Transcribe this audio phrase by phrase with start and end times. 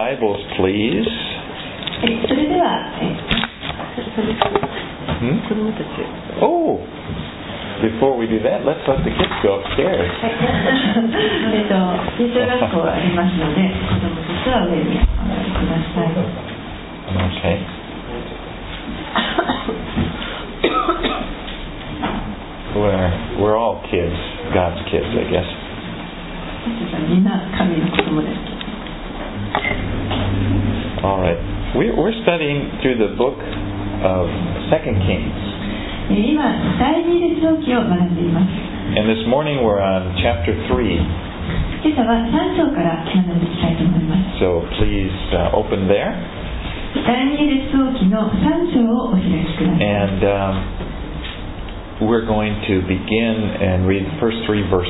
[0.00, 1.05] Bibles, please.
[2.03, 3.11] えそれでは、え
[5.21, 5.37] Hmm?
[5.47, 5.85] 子供たち、
[6.41, 6.79] Oh,
[7.83, 10.07] before we do that, let's let the kids go upstairs.
[10.17, 10.33] はい、
[11.53, 11.75] えっと、
[12.17, 16.15] 小学校ありますので、子供たちは上にお上がりください。
[17.11, 17.59] Okay.
[22.73, 23.11] We're,
[23.43, 24.15] we're all kids,
[24.55, 25.45] God's kids, I guess.
[26.63, 28.49] 私たちはみんな神の子供です。
[31.02, 31.38] All right.
[31.76, 34.28] We're, we're studying through the book of
[34.72, 35.36] Second Kings.
[36.08, 36.38] えー今、
[36.78, 38.50] 第二列王記を学んでいます。
[38.94, 41.26] And this morning we're on chapter 3.
[41.82, 44.42] 今朝は3章から学んでいきたいと思います。
[44.42, 46.14] So please uh, open there.
[47.04, 49.84] 第二列王記の3章をお開きください。
[49.84, 54.86] And um, we're going to begin and read the first three verses.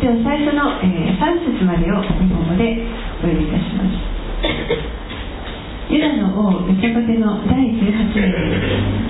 [0.00, 2.78] では最初の、えー3節までを日本語で
[3.18, 4.09] お読みいたします。
[6.01, 8.33] ダの王ヨシャパテの第18年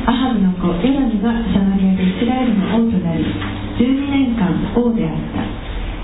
[0.03, 3.23] アハブの子ヨラムがサマリアでイスラエルの王となり
[3.79, 5.47] 12年間王であった。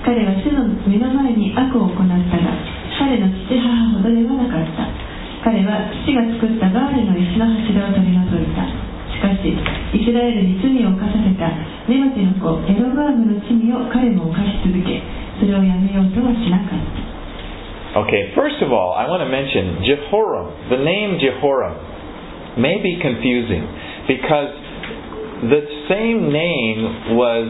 [0.08, 2.39] 彼は主の目の前に悪を行った。
[2.39, 2.56] が
[2.95, 4.88] 彼の父母ほどではなかった
[5.44, 8.64] 彼は父が作ったバールの石の柱を取り除いた。
[9.11, 9.52] しかし
[9.92, 11.52] イスラエルに罪を犯させた。
[11.92, 15.04] ネバテの子エロバームの罪を彼も犯し続け
[15.36, 16.97] それをやめようとはしなかった。
[17.97, 20.72] Okay, first of all, I want to mention Jehoram.
[20.72, 21.77] The name Jehoram
[22.56, 23.69] may be confusing
[24.08, 24.48] because
[25.53, 27.45] the same name was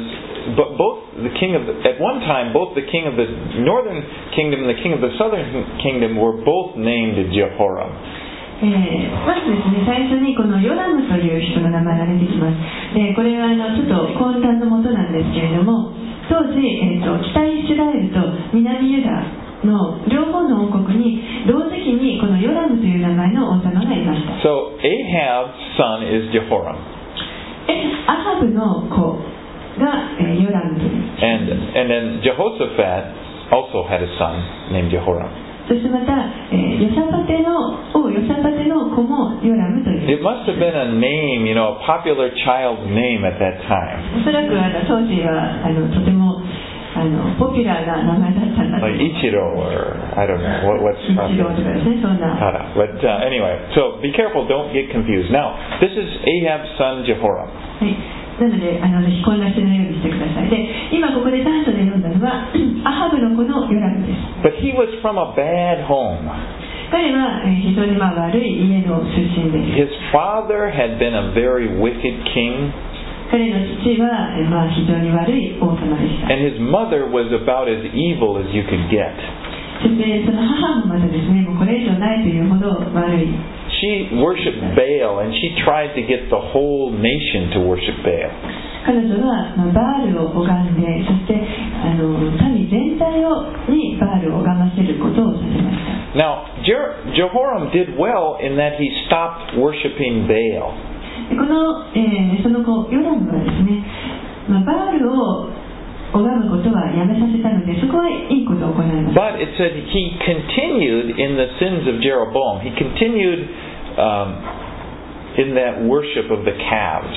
[0.58, 4.02] but both the king of the, at one time both the king of the northern
[4.34, 5.46] kingdom and the king of the southern
[5.78, 7.94] kingdom were both named Jehoram.
[8.62, 12.54] えーまずですね、最初にこのヨラムという人の名前が出てきます。
[12.94, 15.90] でこれはあのちょっと混乱のもとなんですけれども、
[16.30, 18.22] 当時、えーと北イスラエルと
[18.54, 19.26] 南ユダ
[19.65, 24.33] の両方の王国に同時期にこのヨラムという名前の王様がいました。
[24.45, 26.75] So Ahab's son is Jehoram.
[27.67, 29.19] えアハブの子
[29.81, 30.91] が、えーヨラムという。
[31.21, 34.37] And and then Jehoshaphat also had a son
[34.71, 35.27] named Jehoram.
[35.67, 36.15] そしてまた、
[36.51, 40.17] えーヨシャパテの王ヨシャパテの子もヨラムという。
[40.17, 44.21] It must have been a name, you know, a popular child's name at that time.
[44.21, 46.39] おそらくあの当時はあのとても
[46.96, 49.26] あのポピュラーな名前だったんだと思 Like います。
[49.26, 51.56] Ichiro or I don't know what, what's 一郎 popular.
[51.56, 52.36] とかですね、そんな。
[52.36, 52.68] Hara.
[52.76, 55.32] But uh, anyway, so be careful, don't get confused.
[55.32, 57.48] Now, this is Ahab's son Jehoram.
[57.48, 57.96] はい。
[58.40, 60.50] なので、あのぜひ混乱しないようにしてください。
[60.50, 60.56] で、
[60.92, 62.48] 今ここで短所で読んだのは、
[62.84, 64.20] アハブの子のヨラムです。
[64.42, 66.28] But he was from a bad home.
[66.90, 69.88] 彼は、えー非常にまあ悪い家の出身です。
[69.88, 72.68] His father had been a very wicked king,
[73.29, 76.31] 彼の父は、えーまあ、非常に悪い王様でした。
[76.31, 79.11] and his mother was about as evil as you could get.
[79.83, 83.27] そして、その母もまたですね、もうこれ以上ないというほど悪い。
[83.77, 88.31] She worshipped Baal, and she tried to get the whole nation to worship Baal.
[88.87, 91.35] 彼女は、まあ、バールを拝んで、そして
[91.83, 92.17] あの
[92.55, 95.97] 民全体をにバールを拝ませることをさせました。
[96.15, 100.86] Now, Jehoram did well in that he stopped worshiping Baal.
[101.29, 103.83] でこの、えーその子ヨラムはですね、
[104.47, 105.49] まあ、バールを
[106.13, 112.63] 拝むことはやめさせたのでそこはいいことを行いました But it said he continued in the sins of Jeroboam.
[112.63, 113.51] He continued
[113.99, 114.39] um,
[115.35, 117.11] in that worship of the calves.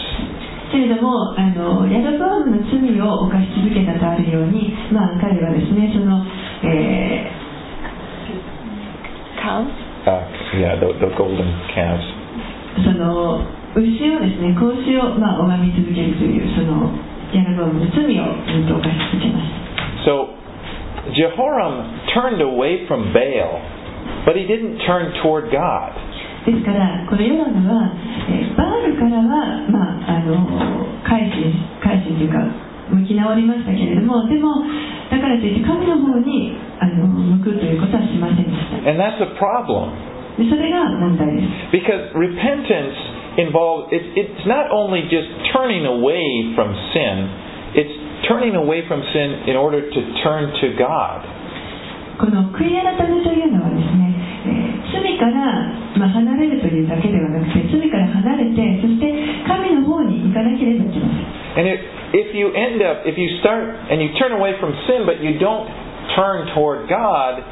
[0.73, 6.25] けれどもあのヤロバームの罪を犯し続けたとあるように、まあ、彼はですねその、
[6.65, 9.67] えー、カウ
[10.01, 10.25] Uh,
[10.57, 11.45] yeah, the, the golden
[11.75, 12.01] calves.
[12.83, 13.45] その
[13.79, 16.91] 牛をですね子牛を、まあ、拝み続けるというその
[17.31, 20.41] ヤロバームの罪をずっと犯し続けました So
[21.15, 23.59] Jehoram turned away from Baal,
[24.27, 25.97] but he didn't turn toward God.
[26.47, 27.93] ですから、このヨラムは、
[28.29, 30.41] えーバールからは、まあ、あの
[31.05, 32.39] 改心改心というか、
[32.91, 34.65] 向き直りましたけれども、でも、
[35.11, 38.89] だからといって、神の方にあの向くということはしませんでした。
[38.89, 39.93] And that's a problem
[40.41, 41.77] でそれが問題です。
[41.77, 42.97] because repentance
[43.38, 47.16] involves, it, it's not only just turning away from sin,
[47.76, 47.96] it's
[48.28, 51.24] turning away from sin in order to turn to God.
[52.18, 54.16] この悔い改めというのはですね、
[54.48, 55.68] えー罪から、
[55.98, 59.12] まあ、離れるというだけではなくて、罪から離れて、そして
[59.48, 61.36] 神の方に行かなければいけません。
[61.56, 61.80] And if,
[62.14, 65.40] if you end up, if you start and you turn away from sin, but you
[65.40, 65.68] don't
[66.16, 67.44] turn toward God,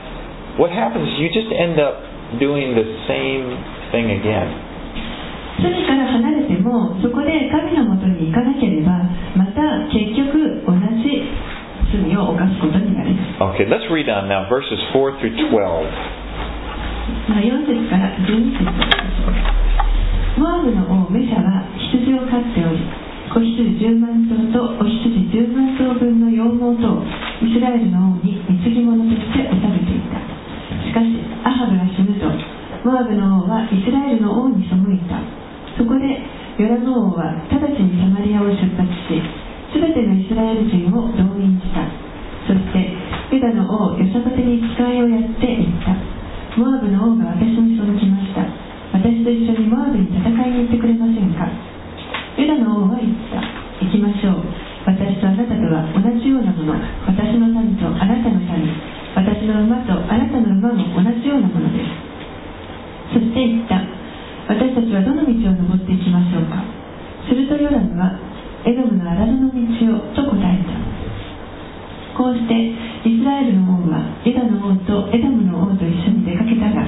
[0.60, 2.04] what happens is you just end up
[2.40, 3.48] doing the same
[3.92, 4.67] thing again.
[5.59, 8.95] 罪から離れてもそこで神のもとに行かなければ
[9.35, 11.27] また結局同じ
[11.91, 13.59] 罪を犯すことになります。
[13.59, 16.19] Okay, let's read on now verses 4 through 12.
[17.29, 19.35] まあ、4節から12節を
[20.39, 22.79] モアブの王メシャは羊を飼っており
[23.35, 27.05] 子羊10万頭とお羊10万頭分の羊毛とを
[27.43, 30.23] イスラエルの王に貢ぎ物として納めていた。
[30.87, 31.09] しかし
[31.45, 32.31] アハブが死ぬと
[32.85, 35.21] モアブの王はイスラエルの王に背いた
[35.79, 36.19] そこで
[36.59, 39.23] ヨラム王は直ちにサマリアを出発し
[39.71, 41.87] 全てのイスラエル人を動員した。
[42.51, 42.91] そして
[43.31, 45.95] ユダの王ヨサパテに使いをやっていった。
[46.59, 48.43] モアブの王が私に届きました。
[48.91, 51.47] 私と一緒にモアブに戦いに行ってくれませんか？
[52.41, 53.39] ユダの王は言った。
[53.85, 54.43] 行きましょう。
[54.89, 56.75] 私とあなたとは同じようなもの。
[57.07, 58.73] 私の民とあなたの民。
[59.15, 61.93] 私の馬とあなたの馬も同じようなものです。
[63.13, 63.98] そして言った。
[64.49, 66.65] 私たちはどの道を登っていきましょうか？
[67.29, 68.17] するとヨラムは
[68.65, 69.61] エドムの荒野の道
[69.93, 70.73] をと答えた。
[72.17, 72.57] こうして
[73.07, 76.83] イスラエルの王はユダの王とエドムの王と一緒に出かけたが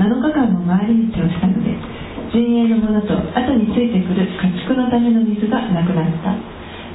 [0.00, 1.76] 7日間も回り道をしたので
[2.32, 6.32] 陣営のものと後についてくる家畜のための水がなくなった。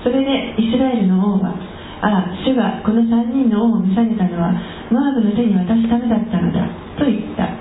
[0.02, 1.54] それでイスラエルの王は
[2.02, 4.56] ああ主がこの3人の王を召されたのは
[4.90, 6.66] モアブの手に渡すためだったのだ
[6.98, 7.52] と言った。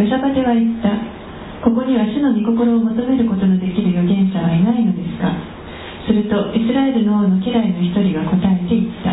[0.00, 1.09] ヨサパテは言った。
[1.60, 5.28] ここには主の御心を求めることのできる預言者はいないのですか？
[6.08, 9.12] するとイスラエルの王の家来の一人が答えて言った。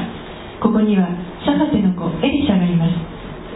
[0.64, 1.12] ここには
[1.44, 2.96] シャファテの子エリシャがいます。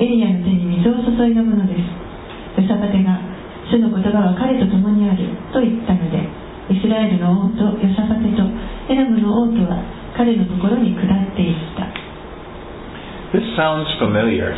[0.04, 1.88] エリアの手に水を注いだものです。
[2.62, 3.16] ヨサパテが
[3.72, 5.24] 主の言葉は彼と共にある
[5.56, 6.28] と言ったので
[6.70, 8.44] イスラエルの王とヨサパテと
[8.92, 9.80] エラムの王とは
[10.18, 11.88] 彼のところに下っていった。
[13.32, 14.52] This sounds familiar.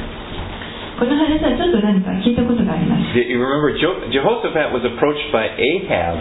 [1.03, 6.15] この話はちょっと何か聞いたことがあります You remember Jehoshaphat was approached by Ahab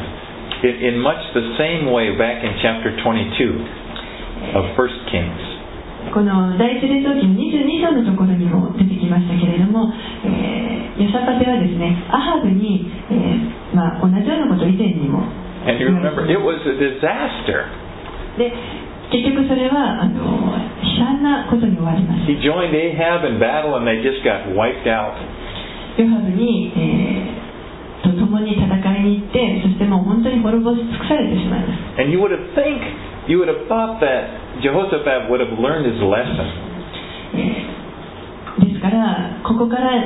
[0.66, 5.38] in, in much the same way back in chapter 22 of 1 Kings.
[6.10, 9.86] この第一列王記の22章のところにも出てきましたけれども、
[10.26, 15.22] えー、ヨサパテはですねアハブに、えーまあ、同じようなことを以前にも
[15.62, 17.70] And you remember, it was a disaster.
[18.34, 18.50] で
[19.14, 25.14] 結局それはあの悲惨なことに終わります He joined Ahab in battle and they just got wiped out.
[25.98, 27.42] ヨハブに、えー
[28.02, 32.82] と共に戦いに行ってそしてもう本当に滅ぼし尽くされてしまいます And you would have think,
[33.30, 36.50] you would have thought that Jehoshaphat would have learned his lesson.
[37.38, 39.96] えーですからここから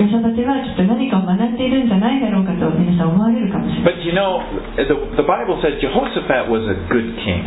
[0.00, 4.40] ヨサパテはきっと何かを学んでいるんじゃないだろうかと皆さん思われるかもしれない But you know,
[4.76, 7.44] the, the Bible says Jehoshaphat was a good king.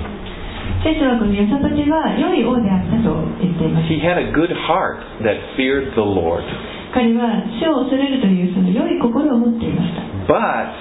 [0.82, 6.44] 聖書はこのヨサパテは良い王であったと言っています He had a good heart that feared the Lord.
[6.92, 10.72] 彼は主を恐れるというその良い心を持っていました But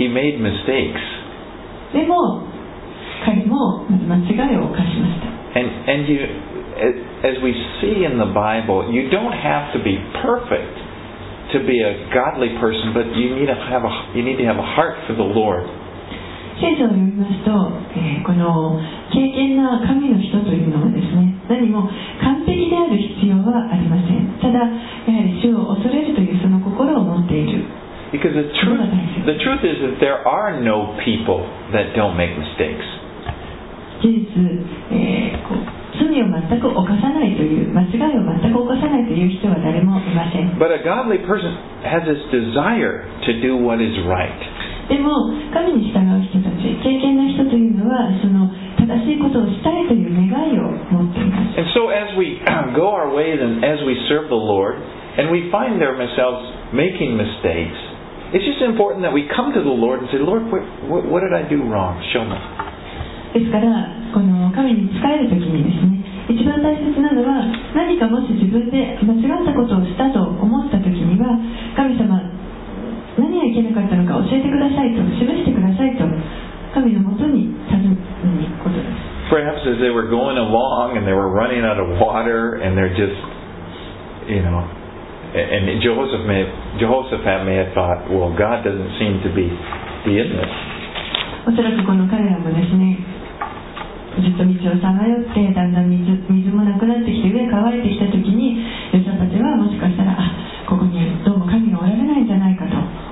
[0.00, 0.96] he made mistakes.
[1.92, 2.42] でも
[3.24, 5.28] 彼もまず間違いを犯しました
[5.58, 6.20] And, and you,
[7.24, 10.76] as we see in the Bible, you don't have to be perfect
[11.52, 14.60] to be a godly person, but you need to have a, you need to have
[14.60, 15.64] a heart for the Lord.
[16.61, 17.51] 聖書を読みますと、
[17.97, 18.79] えーこの
[19.11, 21.85] 敬虔な神の人というのはですね何も
[22.23, 27.65] 完璧である必要はありませんただやはり主を恐れるというその心を持っている
[28.13, 28.77] Because the truth,
[29.25, 31.41] the truth is that there are no people
[31.73, 32.85] that don't make mistakes.
[34.01, 41.53] 事実、えーこう罪を全く犯さないという間違いを全く犯さないという人は誰もいません But a godly person
[41.85, 44.33] has this desire to do what is right.
[44.89, 48.51] でも神に従う人たち敬虔な人というのはその
[48.83, 52.41] 正しいことをしたいという願いを持っています And so as we
[52.75, 54.75] go our ways and as we serve the Lord,
[55.17, 57.77] and we find ourselves making mistakes,
[58.33, 61.19] it's just important that we come to the Lord and say, Lord, what, what, what
[61.21, 62.01] did I do wrong?
[62.11, 62.35] Show me.
[63.33, 71.33] ですからこの神に仕える時にですね一番大切なのは何かもし自分で間違ったことをしたと思った時には
[71.75, 72.32] 神様
[73.33, 76.05] 何がいけなかったのか教えてくださいと示してくださいと
[76.77, 82.93] 神のもとに尋ねに行くことです Perhaps as they were going along and they were running out of water and they're
[82.93, 83.17] just,
[84.29, 84.61] you know,
[85.33, 86.45] and Jehoshaphat may,
[86.77, 89.49] Jehoshaphat may have thought, well, God doesn't seem to be,
[90.05, 90.53] be in this.
[91.47, 92.99] おそらくこの彼らもですね
[94.15, 98.22] ずっと道をさまよってだんだん水水もなくなってきて上乾いてきた時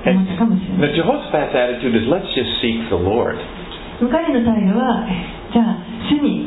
[0.01, 3.37] かと思ったかもしれな Now い Jehoshaphat's attitude is, let's just seek the Lord.
[3.99, 6.45] 彼の態度はえじゃあ主に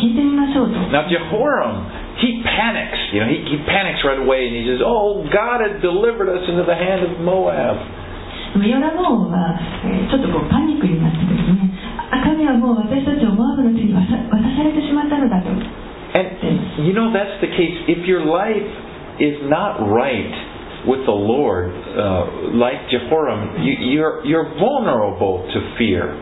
[0.00, 1.84] 聞いてみましょうと Now Jehoram,
[2.20, 2.96] he panics.
[3.12, 6.44] You know, he, he panics right away and he says, "Oh, God has delivered us
[6.48, 7.76] into the hand of Moab."
[8.56, 11.68] ヨラモ王は、えーちょっとこうパニックになってですね
[12.10, 15.48] あ神はもう私たちをモアブの手に渡さ渡されてしまったのだと
[16.16, 17.76] And you know that's the case.
[17.86, 18.64] If your life
[19.20, 20.32] is not right
[20.87, 26.15] With the Lord, uh, like Jehoram, you, you're, you're vulnerable to fear.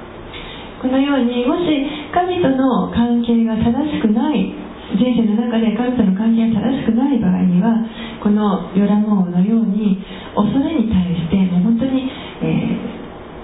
[0.82, 1.70] このようにもし
[2.12, 4.50] 神との関係が正しくない
[4.98, 7.86] 人生の中で神との関係が正しくない場合には
[8.24, 10.02] このヨラモ王のように
[10.34, 12.10] 恐れに対してもう本当に、
[12.42, 13.02] えー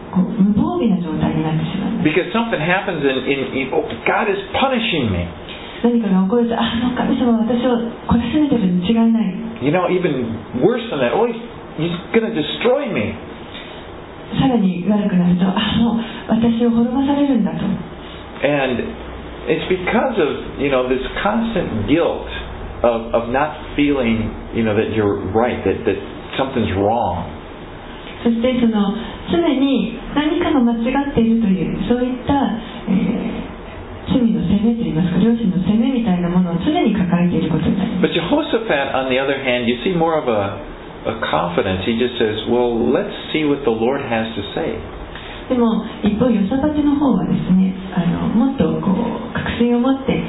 [0.07, 5.27] こう無防備な状態になってしまうんです Because something happens in, in, in oh, God is punishing me.
[5.83, 7.77] 何かが起こるとあもう神様は私を
[8.09, 11.37] 懲らしめてるに違いない You know, even worse than that, oh, he's,
[11.81, 13.13] he's going to destroy me.
[14.37, 17.63] さらに悪くなるとあもう私を滅ぼされるんだと
[18.43, 18.83] And
[19.49, 22.27] it's because of, you know, this constant guilt
[22.83, 25.97] of, of not feeling, you know, that you're right, that, that
[26.37, 27.25] something's wrong.
[28.23, 28.93] そしてその
[29.31, 32.33] 常に何かが間違っているというそういった、
[32.89, 33.26] えー
[34.17, 40.57] 罪の責めといいますか両親の責めみたいなものを常に抱えていることになります But Jehoshaphat, on the other hand, you see more of a,
[41.05, 41.85] a confidence.
[41.85, 44.81] He just says, well, let's see what the Lord has to say.
[45.47, 50.19] でも一方ヨサバテの方はですねあのもっとこう確信を持って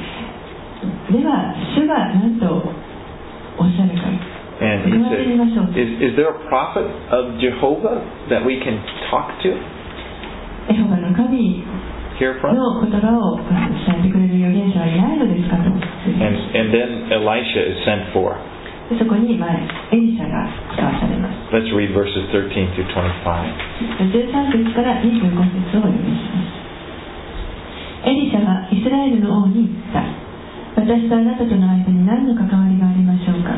[1.11, 2.47] では主が何と
[3.59, 4.07] おっしゃるか
[4.61, 5.23] And he said,
[5.79, 8.75] is, is there a prophet of Jehovah that we can
[9.11, 9.55] talk to,
[10.69, 11.63] エホバの神
[12.19, 12.51] hear from?
[12.53, 13.47] の言葉を伝
[13.95, 18.35] えてくれる預言者はいないのですかと And, and then Elisha is sent for.
[18.89, 18.99] Let's
[21.71, 23.23] read verses 13 through 25.
[23.23, 30.01] 13節から25節をお読みしますエリシャはイスラエルの王に言った
[30.81, 33.53] 私とあなたとの間に何の関わりがありましょうか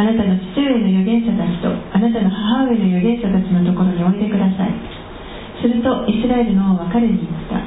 [0.00, 4.72] あなたの父上の預言者たちとあなたの母上の預言者たちのところにおいでください
[5.60, 7.60] するとイスラエルの王は彼に言った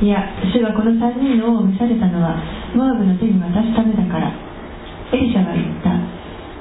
[0.00, 2.40] いや主がこの3人の王を召されたのは
[2.72, 4.32] モアブの手に渡すためだから。
[5.12, 5.92] エリシャは言った。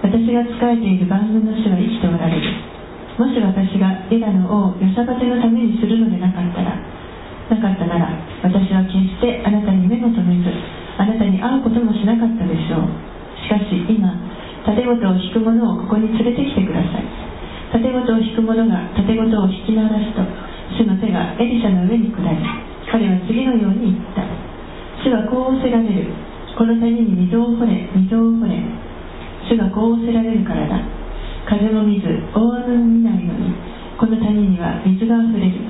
[0.01, 2.43] 私が仕えている万軍の主は生きておられる。
[3.15, 6.72] もし私がユダの王ヨサバテのためにするのでなかったら
[7.51, 10.48] なかったなら私は決してあなたに目も留めず
[10.98, 12.88] あなたに会うこともしなかったでしょう。
[13.43, 14.08] しかし今
[14.67, 17.03] 盾事を引く者をここに連れてきてください。
[17.72, 20.24] 盾事を引く者が盾事を引き鳴らすと
[20.79, 24.25] 主の手がエリシャの上に下り彼は次のように言った。
[25.05, 26.10] 主はこう仰せられる。
[26.58, 28.58] この谷に溝を掘れ溝を掘れ。
[29.46, 30.81] 主がこう仰せられるからだ。
[31.46, 32.01] 風も水
[32.34, 33.53] 大雨も見ないのに。
[33.98, 35.62] この谷には水があふれる。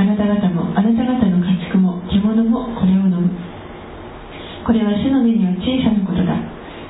[0.00, 3.28] あなた方もあなた方の家畜も獣もこれを飲む。
[4.64, 6.32] これは主の目には小さなことだ。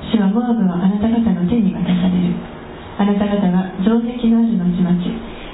[0.07, 2.31] 主はモアブはあなた方の手に渡される。
[2.95, 4.95] あなた方は城壁のある町々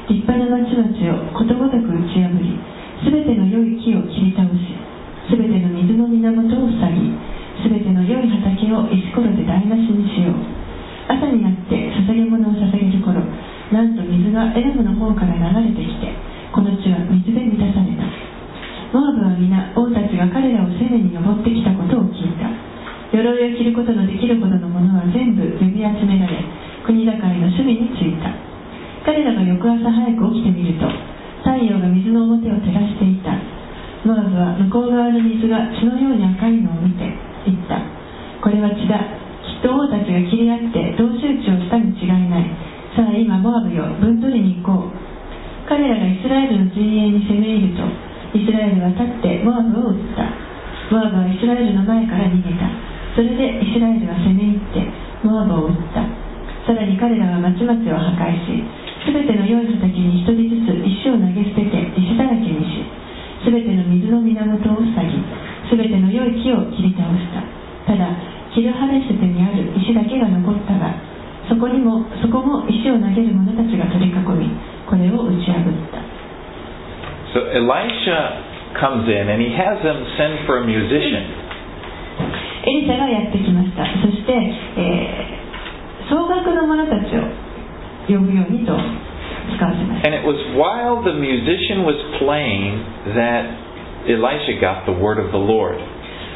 [0.09, 0.85] 立派な町々
[1.17, 2.59] をことごとく打ち破り
[2.99, 4.59] すべての良い木を切り倒し
[5.29, 7.13] すべての水の源を塞ぎ
[7.61, 10.39] すべての良い畑を石ころで台無しにしよう。
[11.11, 11.75] 朝になって
[12.07, 13.19] 捧げ物を捧げる頃
[13.73, 16.13] なんと水がエラムの方から流れてきて
[16.53, 18.05] この地は水で満たされた。
[18.93, 22.49] モアブは皆王たちが彼らを攻めに登ってきたことを聞いた。
[23.11, 26.45] 鎧を着ることのできるほどのものは全部呼び集められ
[26.85, 28.33] 国境の守備に就いた。
[29.05, 30.85] 彼らが翌朝早く起きてみると
[31.43, 33.35] 太陽が水の表を照らしていた。
[34.05, 37.03] モアブは向こう側の水が血のように赤いのを見て
[37.45, 37.83] 言った。
[38.41, 38.99] これは血だ。
[39.43, 42.47] きっと王たちが切り合って同士討ちをしたに違いない。
[42.95, 44.91] さあ今モアブよ分取りに行こう。
[45.67, 47.85] 彼らがイスラエルの陣営に攻め入ると
[48.33, 50.25] イスラエルは立ってモアブを撃った。
[50.91, 52.67] モアブはイスラエルの前から逃げた。
[53.15, 54.87] それでイスラエルは攻め入って
[55.23, 56.03] モアブを撃った。
[56.65, 58.63] さらに彼らは町々を破壊し
[59.05, 62.83] すべての良い畑に一人ずつ石を投げ捨てて石だらけにし
[63.43, 65.23] すべての水の源を塞ぎ
[65.71, 67.39] すべての良い木を切り倒した。
[67.87, 68.11] ただ
[68.53, 70.93] キルハレシュテにある石だけが残ったが
[71.47, 74.51] そこにもそこも石を投げる者たちが取り囲み
[74.85, 76.01] これを打ち破った。
[77.29, 81.47] So Elisha comes in and he has them send for a musician.
[82.65, 83.85] エリシャがやってきました。
[84.01, 84.33] そして、
[84.77, 85.39] えー
[86.09, 87.21] 総額の者たちを
[88.09, 92.81] 呼ぶようにと使わせました And it was while the musician was playing
[93.13, 93.45] that
[94.09, 95.77] Elisha got the word of the Lord.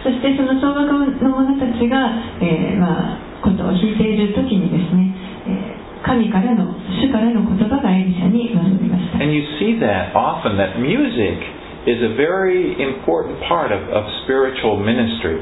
[0.04, 0.92] そしてその総額
[1.24, 2.12] の者たちが、
[2.44, 5.16] えーまあ、ことを弾いている時にですね、
[5.48, 6.68] えー神からの
[7.00, 11.40] 主からの言葉がエリシャに臨みました And you see that often that music
[11.88, 15.40] is a very important part of, of spiritual ministry.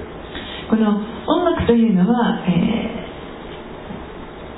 [0.69, 2.80] この音楽というのは、えー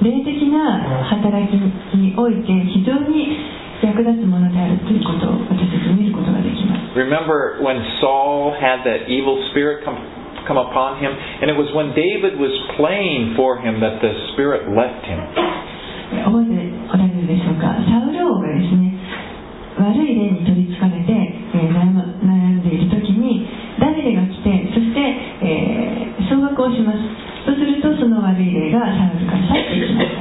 [0.03, 1.55] 霊的な働き
[1.95, 3.39] において非常に
[3.81, 6.99] 役立つものであるということを私たち見ることができます。
[6.99, 9.95] Remember when Saul had that evil spirit come
[10.47, 14.67] come upon him, and it was when David was playing for him that the spirit
[14.71, 15.23] left him.
[16.13, 18.93] 覚えておられるでしょうかサウル王がですね
[19.79, 23.47] 悪い霊に取りつかれて、えー、悩んでいる時に
[23.79, 24.99] 誰ビが来てそして、
[25.41, 27.22] えー、総額をします
[28.02, 30.14] そうするとその悪い霊がサウルから去っていきまし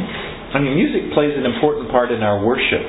[0.53, 2.82] た I mean, music plays an important part in our worship.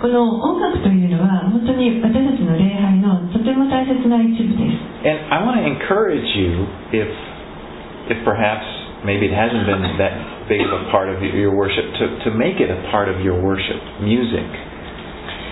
[0.00, 6.64] この音楽というのは本当に私たちの礼拝のとても大切な一部です And I want to encourage you,
[6.96, 7.08] if,
[8.08, 8.64] if perhaps
[9.04, 12.60] maybe it hasn't been that big of a part of your worship, to, to make
[12.64, 14.48] it a part of your worship, music.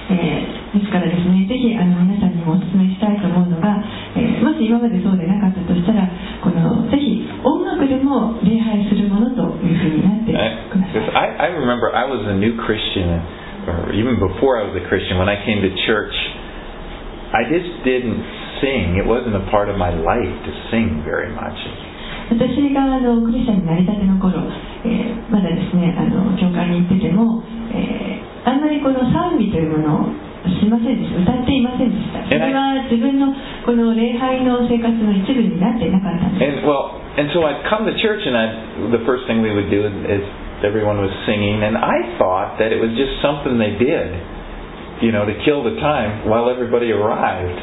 [0.10, 3.78] えーですからですね、ぜひあの皆さんにもお勧めしたいと思うのが、
[4.18, 6.10] えーもし今までそうでなかったとしたら、
[6.42, 11.48] このぜひ音楽でも礼拝するものというふうになってください。
[11.48, 13.22] I, I remember I was a new Christian,
[13.70, 16.16] or even before I was a Christian, when I came to church,
[17.34, 18.18] I just didn't
[18.62, 18.98] sing.
[18.98, 21.58] It wasn't a part of my life to sing very much.
[22.34, 24.42] 私があのクリスチャンになりたての頃、
[24.86, 27.42] えーまだですねあの教会に行ってても、
[27.74, 30.12] えーあんまりこの賛美というものを
[30.60, 33.32] しませんでした歌っていませんでしたそれは自分の
[33.64, 39.88] この礼拝の生活の一部になっていなかったんです well, and so I'd come to church, and I the first thing we would do
[39.88, 40.28] is
[40.68, 44.12] everyone was singing, and I thought that it was just something they did,
[45.02, 47.58] you know, to kill the time while everybody arrived.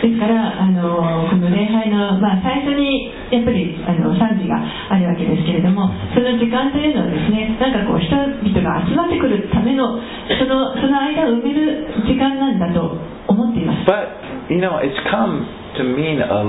[0.00, 4.56] ですからあのこの礼拝の、まあ、最初にやっぱりあの賛美が
[4.88, 10.00] あるわけですけれどもその時間というのはですねなんかこう人々が集まってくるための
[10.40, 12.96] そのその間を埋める時間なんだと
[13.28, 14.08] 思っています But
[14.48, 15.44] you know, it's come
[15.76, 16.48] to mean a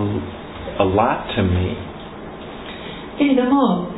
[0.80, 1.76] a lot to me.
[3.20, 3.91] けれども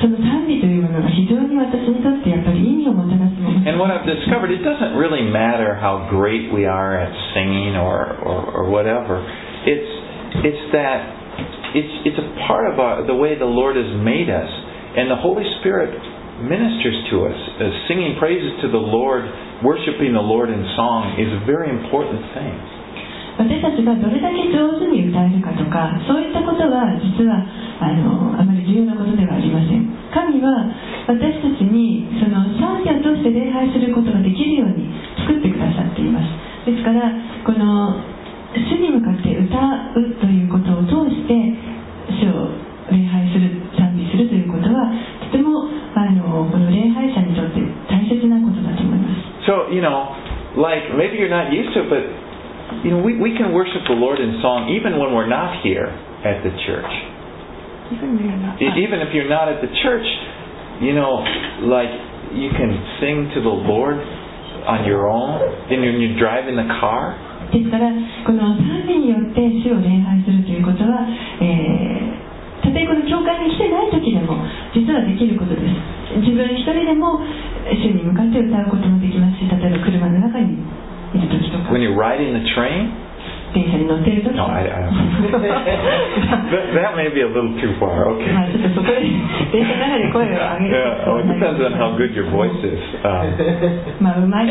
[0.00, 7.76] その賛美というものが非常に私にとってやっぱり意味をもたらすもの And what I've discovered, it doesn't really matter how great we are at singing
[7.76, 9.20] or, or, or whatever.
[9.66, 9.90] It's
[10.46, 11.18] it's that
[11.74, 14.48] it's it's a part of our, the way the Lord has made us,
[14.96, 15.92] and the Holy Spirit
[16.40, 17.38] ministers to us.
[17.58, 19.26] Uh, singing praises to the Lord,
[19.66, 22.54] worshiping the Lord in song is a very important thing.
[23.37, 27.41] 私たちがどれだけ上手に歌えるかとかそういったことは実は
[27.81, 29.89] あのあまり重要なことではありません。
[30.13, 30.69] 神は
[31.09, 34.85] 私たちにその賛美を通して礼拝することができるように
[35.25, 36.69] 作ってくださっています。
[36.69, 37.09] ですから
[37.43, 37.97] この
[38.53, 39.49] 主に向かって歌
[39.97, 41.33] うということを通して
[42.21, 42.53] 主を
[42.93, 44.93] 礼拝する賛美するということは
[45.25, 45.65] とても
[45.97, 47.57] あのこの礼拝者にとって
[47.89, 49.49] 大切なことだと思います。
[49.49, 50.13] So you know,
[50.61, 52.05] like maybe you're not used to it, but
[52.84, 55.88] you know, we, we can worship the Lord in song even when we're not here
[56.24, 56.92] at the church.
[58.60, 60.04] E- Even if you're not at the church,
[60.84, 61.24] you know,
[61.64, 61.88] like
[62.36, 63.96] you can sing to the Lord
[64.68, 65.40] on your own,
[65.72, 67.16] and when you're driving the car.
[67.48, 67.88] ですから
[68.28, 71.00] この賛美によって主を礼拝するということは、
[71.40, 72.18] えー
[72.60, 74.36] たとえこの教会に来てない時でも
[74.74, 77.16] 実はできることです自分一人でも
[77.72, 80.66] 主に向かって歌うこともできますし例えば車の中にいる時とか
[81.71, 82.89] when you're riding the train?
[84.33, 84.97] No, I, I don't.
[86.49, 88.09] that, that may be a little too far.
[88.17, 88.33] Okay.
[90.73, 92.81] yeah, well, it depends on how good your voice is.
[93.05, 93.29] Um,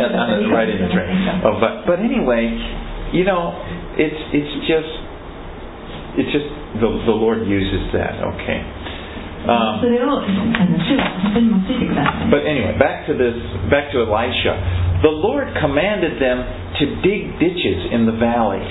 [0.07, 0.15] and,
[0.47, 1.11] on riding the train.
[1.43, 2.47] Oh, but but anyway,
[3.11, 3.59] you know,
[3.99, 4.93] it's it's just
[6.23, 6.47] it's just
[6.79, 8.23] the the Lord uses that.
[8.39, 8.63] Okay.
[9.51, 9.83] Um,
[12.31, 13.35] but anyway, back to this,
[13.67, 14.55] back to Elisha.
[15.02, 16.42] The Lord commanded them
[16.82, 18.62] to dig ditches in the valley.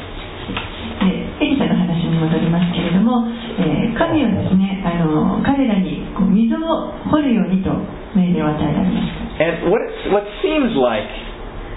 [1.00, 7.70] でエリシャの話に戻りますけれども、えー神はですねあの彼らにこう溝を掘るようにと
[8.14, 11.08] 命令を与えられました And what it's, what seems like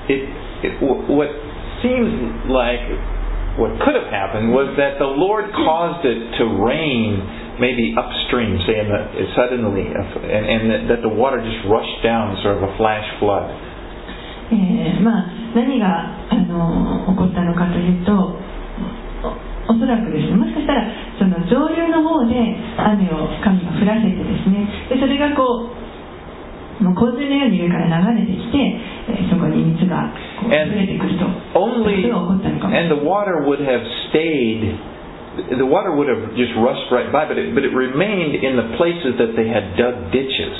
[0.08, 0.28] it,
[0.64, 1.32] it what
[1.84, 2.12] seems
[2.52, 2.80] like
[3.60, 7.20] what could have happened was that the Lord caused it to rain
[7.60, 9.00] maybe upstream, say in the,
[9.36, 13.52] suddenly, and, and that, that the water just rushed down, sort of a flash flood.
[14.53, 18.13] えーまあ、何があの起こったのかというと
[19.25, 20.85] おおそらくですねもしかしたら
[21.17, 22.37] その上流の方で
[22.77, 25.85] 雨を神が降らせてですねでそれがこう
[26.83, 30.11] もう洪水のように上から流れてきて、えーそこに水が
[30.43, 33.81] こ溢れてくると Only, そういうことが起こったのかも and the water would have
[34.11, 34.75] stayed,
[35.55, 38.75] the water would have just rushed right by, but it, but it remained in the
[38.77, 40.53] places that they had dug ditches.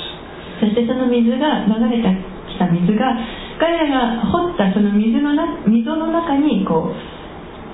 [0.59, 3.11] そしてその水が流れてきた水が
[3.59, 6.95] 彼らが掘ったその水のな溝の中にこう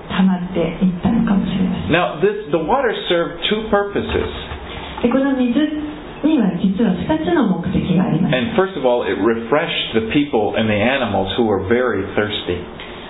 [0.09, 4.27] 溜まっていったのかもしれません Now, this, the water served two purposes.
[5.05, 5.53] でこの水
[6.25, 12.61] には実は2つの目的があります And first of all, it refreshed the people and the animals who were very thirsty.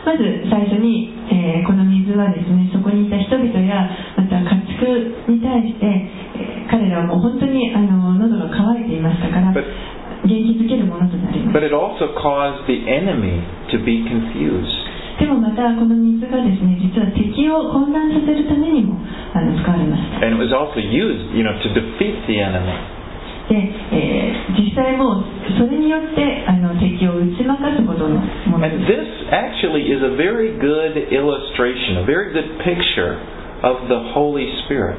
[0.05, 3.86] まず最初に、えーこの水はですねそこにいた人々や
[4.17, 9.62] また家畜に対して、えー彼らはもう本当にあの喉が渇いていましたから But
[10.25, 13.40] 元気づけるものとなります But it also caused the enemy
[13.72, 14.68] to be confused.
[15.18, 19.01] でもまたこの水がですね実は敵を混乱させるためにも
[19.33, 22.77] あの使われました And it was also used, you know, to defeat the enemy.
[23.49, 23.57] で、
[23.92, 25.25] えー実際もう
[25.59, 28.20] それによってあの敵を打ち負かすほどの
[28.53, 33.16] もの And です this actually is a very good illustration, a very good picture
[33.64, 34.99] of the Holy Spirit.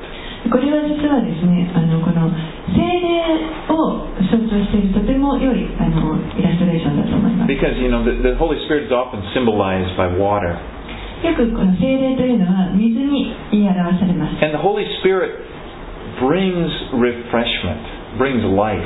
[0.51, 2.27] これは実はですねあのこの
[2.75, 10.59] 精霊を象徴しているとても良いあのイラストレーションだと思います Because, you know, the, the Holy Spirit is often symbolized by water.
[11.23, 15.31] よくこの精霊というのは水に言い表されます And the Holy Spirit
[16.19, 16.67] brings
[16.99, 18.83] refreshment, brings life.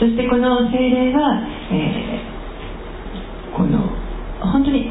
[0.00, 2.38] そしてこの精霊は、えー
[3.58, 3.90] この
[4.38, 4.86] 本当に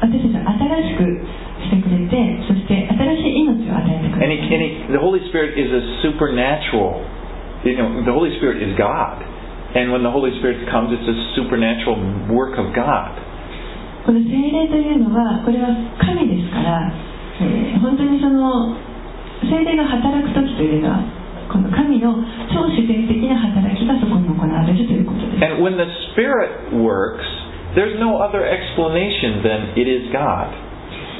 [0.00, 1.20] 私たちを新しく
[1.66, 2.14] してくれて
[2.46, 7.02] そして新しい命を与えてく And, れ he, て and he, the Holy Spirit is a supernatural,
[7.66, 9.20] you know, the Holy Spirit is God.
[9.74, 11.98] And when the Holy Spirit comes, it's a supernatural
[12.32, 13.12] work of God.
[14.06, 16.94] この精霊というのはこれは神ですから、
[17.42, 18.72] えー本当にその
[19.50, 21.02] 精霊が働く時というのは
[21.52, 22.14] この神の
[22.54, 27.26] 超自然的な働きがそこに行われるということです And when the Spirit works,
[27.76, 30.48] there's no other explanation than it is God.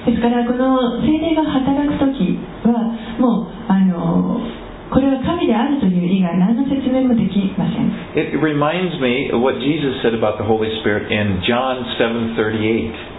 [0.06, 4.38] ですからこの精霊が働く時はもうあの
[4.86, 13.16] これは神であるという以外何の説明もできません It reminds me of what Jesus said about the Holy Spirit in John 7:38.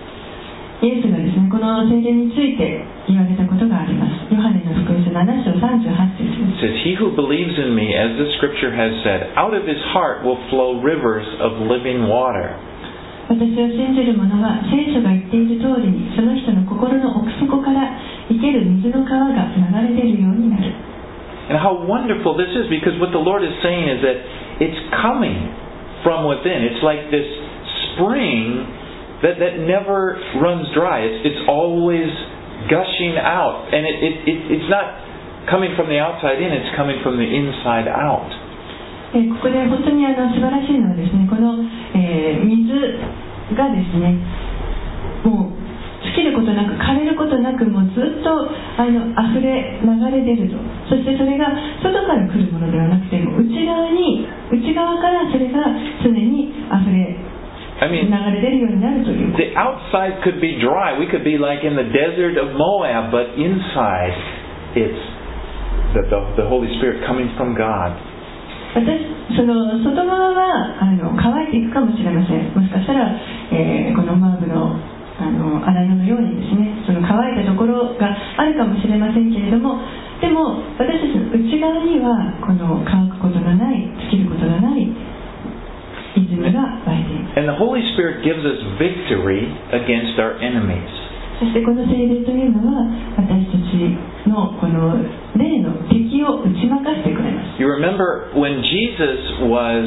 [0.77, 9.65] イエスがですねこの精霊について言われたことがありますヨハネの福音書7章38節です It says, He who believes in me, as the scripture has said, out of
[9.67, 12.55] his heart will flow rivers of living water.
[13.28, 17.88] 私を信じる者は聖書が言っている通りにその人の心の奥底から
[18.28, 20.68] 生ける水の川が流れ出るようになる
[21.48, 24.18] And how wonderful this is because what the Lord is saying is that
[24.62, 25.50] it's coming
[26.06, 26.62] from within.
[26.70, 27.26] It's like this
[27.92, 28.62] spring
[29.26, 31.02] that, that never runs dry.
[31.02, 32.10] It's, it's always
[32.70, 33.70] gushing out.
[33.74, 37.26] And it, it, it, it's not coming from the outside in, it's coming from the
[37.26, 38.30] inside out.
[39.13, 41.55] えーここで本当にあの素晴らしいのはですねこの、
[41.95, 44.19] えー水がですね
[45.23, 45.57] もう
[46.03, 48.29] 尽きることなく枯れることなくもうずっと
[48.77, 50.59] あの溢れ流れ出ると
[50.91, 51.47] そしてそれが
[51.81, 55.63] 外から来るものではなくてもう内側に内側からそれが
[56.03, 57.15] 常に溢れ
[57.79, 60.97] I 流 mean, れ出るようになるという the outside could be dry.
[60.97, 64.17] We could be like in the desert of Moab, but inside
[64.73, 64.97] it's
[65.93, 67.93] the, the, the Holy Spirit coming from God.
[68.75, 73.11] 私その外側はあの乾いていくかもしれませんもしかしたら、
[73.51, 74.77] えーこのマーブの
[75.17, 78.05] あの荒野のようにですねその乾いたところが
[78.37, 79.81] あるかもしれませんけれども
[80.21, 83.81] でも私たちの内側にはこの乾くことのない
[84.13, 84.85] 尽きることのない
[86.21, 91.06] 泉が湧いています And the Holy Spirit gives us victory against our enemies.
[91.37, 92.81] そしてこの聖霊というのは
[93.13, 93.77] 私たち
[94.25, 94.97] のこの
[95.37, 99.85] 霊の敵を打ち負かしてくれます You remember when Jesus was,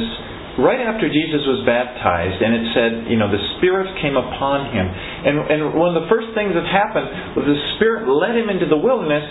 [0.63, 4.87] right after Jesus was baptized, and it said, you know, the Spirit came upon him.
[5.27, 8.67] And, and one of the first things that happened was the Spirit led him into
[8.71, 9.27] the wilderness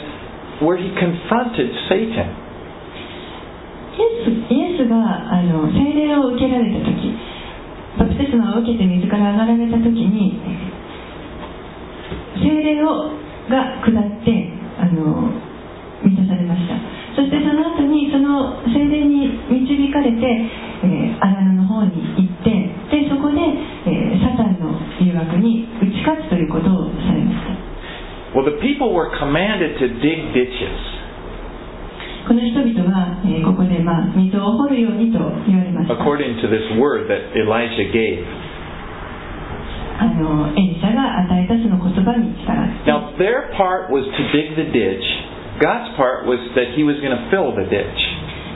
[0.60, 2.50] where he confronted Satan.
[4.00, 7.12] イエスがあの聖霊を受けられた時
[8.00, 10.40] バプテスマを受けて水から上がられた時に
[12.42, 13.12] 聖霊を
[13.50, 15.34] が下ってあの
[16.06, 16.78] 満たされました
[17.18, 20.24] そしてその後にその聖霊に導かれて、
[20.86, 22.50] えー、荒野の方に行って
[22.94, 23.42] でそこで、
[23.90, 27.60] えーサタンの誘惑に打ち勝つということをされました
[28.30, 30.78] Well, the people were commanded to dig ditches.
[32.28, 38.24] この人々は、えーここで、まあ、水を掘るようにと言われました according to this word that Elijah gave.
[42.87, 45.07] Now, their part was to dig the ditch.
[45.63, 48.01] God's part was that he was going to fill the ditch.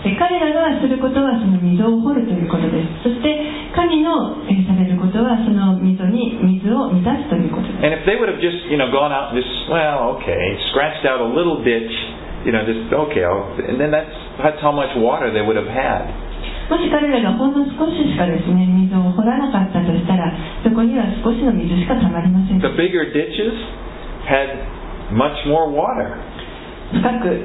[0.05, 3.35] で彼らがすることはその溝を掘るということですそして
[3.75, 11.03] 神のえーされることはその溝に水を満たすということです And if they would have just, you know, gone out and just, well, okay, scratched
[11.03, 11.91] out a little ditch,
[12.47, 15.67] you know, just, okay, I'll, and then that's, that's how much water they would have
[15.67, 16.07] had.
[16.69, 20.32] もし彼らがほんの少ししかですね水を掘らなかったとしたら
[20.63, 23.54] そこには少しの水しかたまりません The bigger ditches
[24.26, 24.47] had
[25.12, 26.15] much more water.
[26.93, 27.43] 深く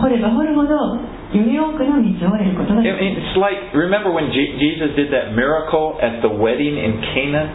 [0.00, 7.02] 掘れば掘るほどより多くの水を得ることができ mean, It's like, remember when Je- Jesus did that miracle at the wedding in
[7.12, 7.52] Cana?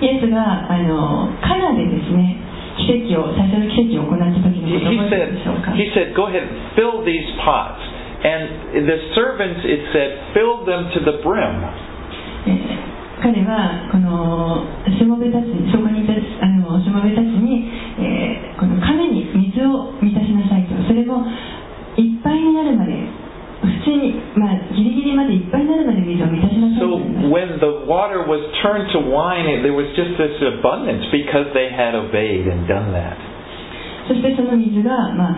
[0.00, 2.36] イエスがあのカナでですね
[2.78, 7.78] 奇跡を最初の奇跡を行った時 He, に he 覚えて said, るでしょうか he said, go ahead and fill these pots.
[8.24, 11.60] And the servants, it said, filled them to the brim.
[12.48, 17.64] えー彼はこのしもべたちにそこにいたあのしもべたちに、
[17.96, 21.24] えーこの亀に水を満たしなさいとそれも
[21.96, 22.92] いっぱいになるまで
[23.64, 27.00] 普通に、まあ、ギリギリまでいっぱいになるまで水を満たしなさい So
[27.32, 31.96] when the water was turned to wine, there was just this abundance because they had
[31.96, 33.16] obeyed and done that.
[34.06, 35.36] そしてその水が、まあ、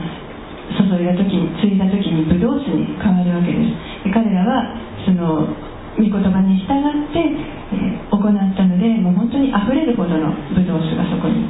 [0.75, 3.63] 注いだ時についだ時にブドウ酒に変わるわけで
[4.03, 4.75] すで彼らは
[5.07, 5.47] その
[5.97, 7.19] 御言葉に従って、
[7.73, 11.47] えー行ったのでもう本当に溢れるほどのブドウ酒がそこに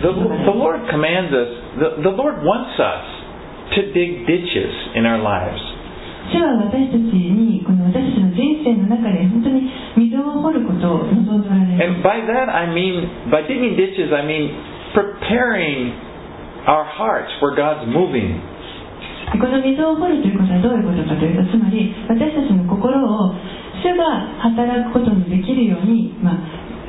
[0.00, 3.04] The, the Lord commands us, the, the Lord wants us
[3.76, 5.60] to dig ditches in our lives.
[6.32, 14.54] 主は私たちにこの私たちの人生の中で本当に溝を掘ることを望んでおられる And by that I mean, by digging ditches, I mean
[14.94, 15.92] preparing
[16.66, 18.40] our hearts where God's moving.
[19.30, 23.30] この溝を掘るということはどういうことかというとつまり私たちの心を
[23.78, 26.38] 主が働くことのできるように、まあ、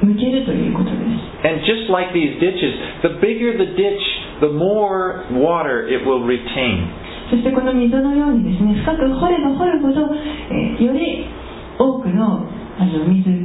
[0.02, 2.74] 向けるということです And just like these ditches,
[3.06, 4.02] the bigger the ditch,
[4.42, 6.90] the more water it will retain.
[7.30, 10.10] そしてこの溝のようにですね深く掘れば掘るほど、
[10.50, 11.30] えーより
[11.78, 12.46] 多くの
[12.78, 13.41] あの水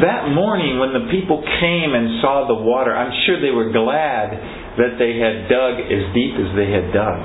[0.00, 4.32] That morning, when the people came and saw the water, I'm sure they were glad
[4.78, 7.20] that they had dug as deep as they had dug.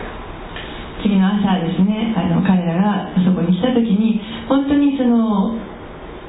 [1.05, 5.53] 次の朝ですねあの彼らがそこに来た時に本当にその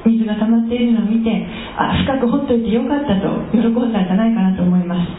[0.05, 1.33] 水が溜まっているのを見て
[1.73, 5.09] あ深く掘っといてよかったと喜んだんじゃないかなと思います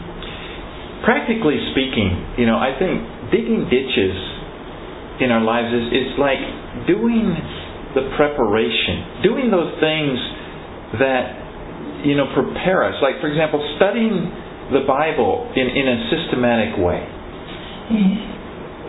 [1.03, 4.15] Practically speaking, you know, I think digging ditches
[5.19, 6.39] in our lives is, is like
[6.87, 7.35] doing
[7.95, 10.17] the preparation, doing those things
[11.01, 12.95] that, you know, prepare us.
[13.01, 14.29] Like, for example, studying
[14.71, 17.01] the Bible in, in a systematic way.
[17.91, 18.29] えー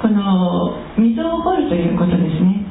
[0.00, 2.64] この溝を掘るということですね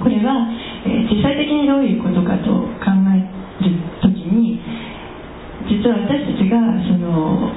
[0.00, 0.46] これは、
[0.86, 2.50] えー実際的にどういうことかと
[2.82, 3.18] 考え
[3.64, 4.60] るときに
[5.66, 7.50] 実は私たちがその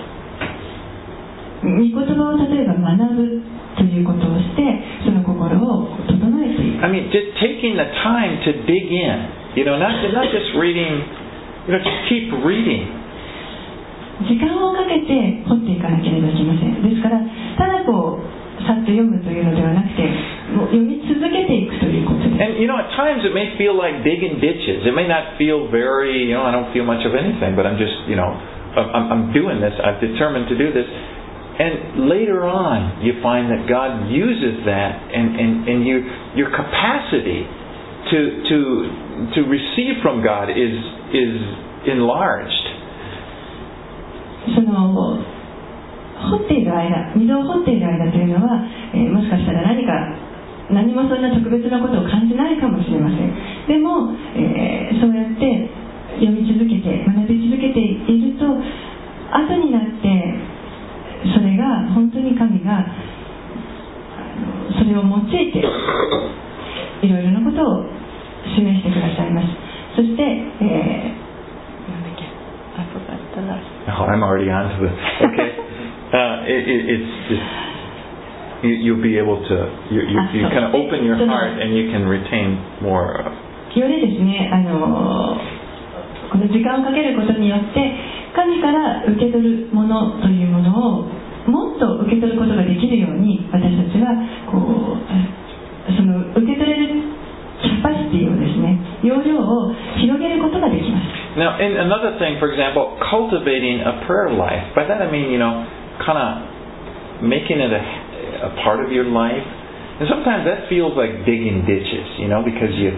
[1.62, 3.42] 御言葉を例えば学ぶ
[3.78, 4.62] ということをして
[5.06, 11.06] その心を整えていく I mean, just taking the time to dig in, you know, not, not just reading,
[11.68, 12.90] you know, just keep reading.
[14.28, 17.18] 時間をかけて掘っていかなければいけませんですから
[17.58, 20.06] ただこうさっと読むというのではなくて
[20.54, 24.86] もう読み続けていくということです And, you know, at times it may feel like digging ditches.
[24.86, 27.78] It may not feel very, you know, I don't feel much of anything, but I'm
[27.82, 28.30] just, you know,
[28.78, 29.74] I'm, I'm doing this.
[29.82, 30.86] I've determined to do this.
[31.60, 35.98] And later on, you find that God uses that and, and, and you,
[36.36, 38.58] your capacity to, to,
[39.36, 40.76] to receive from God is,
[41.14, 41.36] is
[41.88, 42.66] enlarged.
[44.56, 45.22] その
[46.18, 48.58] 掘っている間溝を掘っている間というのは、
[48.94, 49.94] えーもしかしたら何か
[50.74, 53.30] 何もそんな特別なことを感じないかもしれません
[53.68, 55.70] でも、えーそうやって
[56.26, 60.10] 読み続けて学び続けていると後になって
[61.30, 62.86] それが本当に神が
[64.78, 65.60] それを用いて
[67.06, 67.86] いろいろなことを
[68.56, 69.48] 示してくださいます
[69.96, 70.24] そして、
[70.62, 71.32] えー
[72.72, 74.92] I forgot the last Oh, I'm already on to the.
[75.28, 75.50] Okay.
[76.14, 77.50] Uh, it, it, it's just.
[78.64, 79.56] You, you'll be able to.
[79.92, 83.20] You, you, you kind of open your heart and you can retain more.
[83.20, 85.40] uh, よりですね、あの
[86.32, 87.80] この時間をかけることによって
[88.42, 91.06] 神から受け取るものというものを
[91.46, 94.18] もっと受け取ることができるように私たちは
[94.50, 95.02] こう
[95.94, 97.06] その受け取れる
[97.62, 99.70] キャパシティをですね容量を
[100.02, 104.76] 広げることができます Now, and another thing, for example, cultivating a prayer life.
[104.76, 105.64] By that I mean, you know,
[106.04, 109.40] kind of making it a, a part of your life.
[110.04, 112.92] And sometimes that feels like digging ditches, you know, because you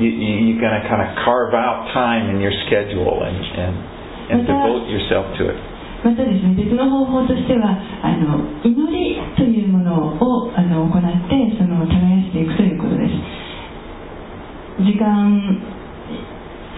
[0.00, 3.97] you you, you gotta kind of carve out time in your schedule and and
[4.30, 4.52] and Okay.
[4.52, 5.56] devote yourself to it.
[6.04, 11.90] またですね別の方法としてはあの祈りというものをあの行ってその耕
[12.22, 13.18] していくということです
[14.86, 15.58] 時間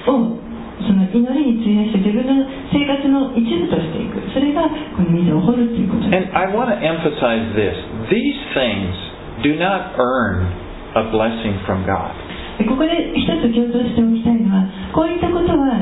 [0.09, 0.41] を
[0.81, 4.65] その祈りに費やして自分の生活の一部としていくそれが
[4.97, 7.77] この水を掘るということです And I want to emphasize this:
[8.09, 8.97] these things
[9.45, 10.49] do not earn
[10.97, 12.17] a blessing from God.
[12.57, 14.65] でここで一つ強調しておきたいのは
[14.97, 15.77] こういったことは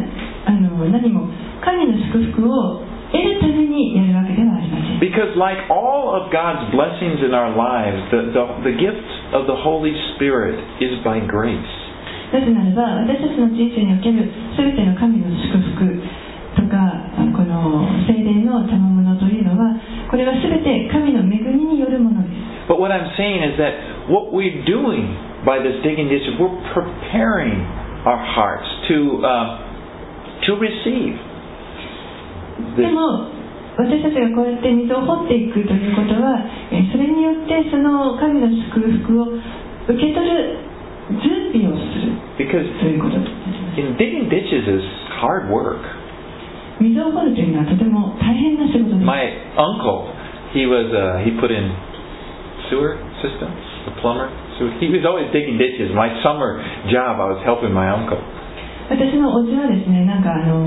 [0.48, 1.28] あの何も
[1.60, 2.80] 神の祝福を
[3.12, 9.06] 得るためにやるわけではありません Because, like all of God's blessings in our lives, the, the, the gift
[9.36, 11.60] of the Holy Spirit is by grace.
[12.32, 15.84] なぜならば私たちの人生における全ての神の祝福
[16.56, 19.76] とかあこの聖霊霊の賜物というのは
[20.10, 25.08] これは全て神の恵みによるものです But what I'm saying is that what we're doing
[25.44, 27.64] by this digging ditch we're preparing
[28.04, 29.67] our hearts to um,
[30.47, 31.15] to receive
[32.77, 32.91] で this.
[32.91, 33.29] も
[33.77, 36.37] 私たちがこうやって溝を掘っていくということは
[36.71, 40.57] えーそれによってその神の祝福を受け取る
[41.19, 44.83] 準備をする Because ということとなります in digging ditches is
[45.21, 45.81] hard work.
[46.79, 49.25] 溝を掘るというのはとても大変な仕事です My
[49.57, 50.05] uncle,
[50.53, 51.73] he was uh, he put in
[52.69, 53.49] sewer system,
[53.89, 54.29] the plumber.
[54.61, 55.89] So he was always digging ditches.
[55.97, 56.61] My summer
[56.93, 58.21] job, I was helping my uncle.
[58.88, 60.64] 私のおじはですねなんかあの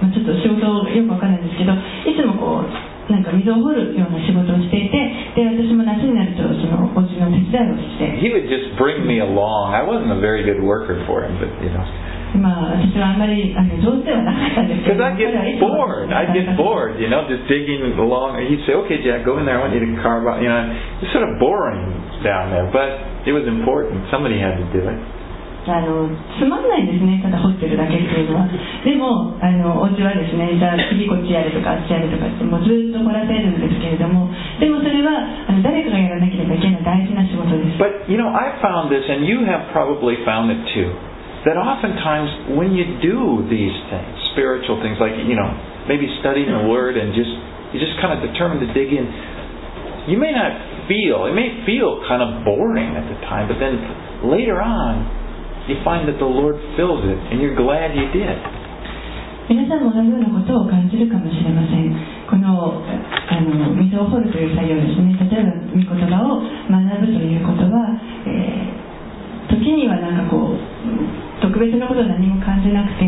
[0.00, 4.96] まあちょっと仕事よくわからないんですけどいつもこうなんか溝を掘るような仕事をしていて
[5.36, 9.76] で私も夏になるとそのおじの手伝いをして He would just bring me along.
[9.76, 11.84] I wasn't a very good worker for him, but you know,
[12.40, 16.08] まあ私はあんまりあの上手ではなかったんですけ because ど I get bored.
[16.16, 18.40] I get bored, you know, just digging along.
[18.40, 19.60] He'd say, "Okay, Jack, go in there.
[19.60, 20.64] I want you to carve out." You know,
[21.04, 21.84] it's sort of boring
[22.24, 24.00] down there, but it was important.
[24.10, 24.98] Somebody had to do it.
[25.69, 35.13] あのつまんないんですねただ掘ってるだけっていうのはでもあのお家はですねじゃあ次こっちやるとかあっちやるとかってもうずっと掘らせるんですけれどもでもそれは
[35.45, 40.89] あの誰かがやらなければいけない大事な仕事です But you know, I found this, and you have probably found it too.
[41.45, 45.53] That oftentimes when you do these things, spiritual things like you know,
[45.87, 47.29] maybe studying the Word and just
[47.75, 49.05] you just kind of determined to dig in,
[50.09, 53.77] you may not feel it may feel kind of boring at the time, but then
[54.25, 55.19] later on
[55.68, 58.36] you find that the Lord fills it, and you're glad you did.
[59.48, 61.92] 皆さんも同じようなことを感じるかもしれません
[62.24, 67.92] このあの水を掘るという作業ですね例えば御言葉を学ぶということは、
[68.24, 68.84] えー
[69.48, 70.58] 時にはなんかこう
[71.42, 73.04] 特別なことは何も感じなくて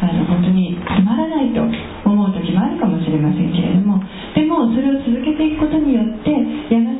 [0.00, 1.64] あの本当につまらないと
[2.04, 4.00] 思う時もあるかもしれませんけれども
[4.36, 6.32] でもそれを続けていくことによって
[6.72, 6.99] やが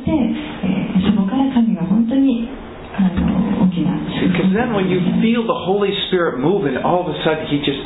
[4.41, 7.61] Because then when you feel the Holy Spirit move, and all of a sudden He
[7.61, 7.77] just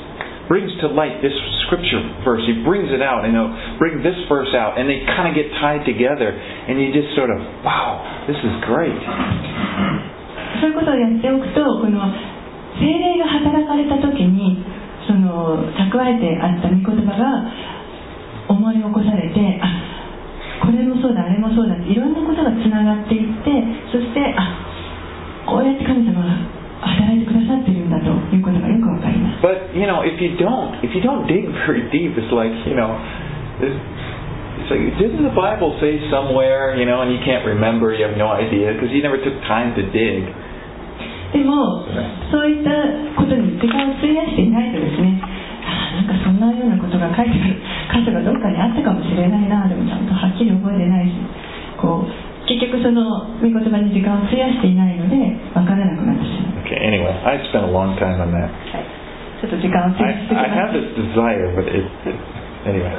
[0.47, 1.35] brings to light this
[1.67, 2.47] scripture verse.
[2.47, 5.51] He brings it out, and He'll bring this verse out, and they kind of get
[5.59, 8.95] tied together, and you just sort of, wow, this is great.
[10.63, 11.99] そういうことをやっておくとこの
[12.79, 14.63] 精霊が働かれた時に
[15.05, 17.51] その蓄えてあった御言葉が
[18.47, 19.67] 思い起こされてあ
[20.63, 23.51] これもそうだあれもそうだっていろんなことがつながっていって
[23.91, 24.64] そしてあ
[25.45, 26.33] こうやって神様が
[26.81, 32.75] 働いてくださってるんだということがよくわかります But you know, if you don't, if you don't dig very deep, it's like you
[32.75, 32.97] know,
[33.61, 33.73] it's,
[34.65, 38.17] it's like didn't the Bible say somewhere, you know, and you can't remember, you have
[38.17, 40.29] no idea because you never took time to dig.
[41.33, 41.83] でも
[42.31, 42.71] そういった
[43.19, 47.59] ことに時間を費やしていないとですねなんかそんなようなことが書いてある
[47.91, 51.11] 箇所がどっかにあったかもしれないなでもちゃんとはっきり覚えてないし
[51.75, 55.17] こう結局その御言葉に時間を費やしていないので
[55.53, 58.49] 分からなくなってしまう Okay, anyway, I spent a long time on that.
[59.41, 62.17] ちょっと時間を費 I, やしすぎ I ま have し this desire, but it, it
[62.65, 62.89] anyway.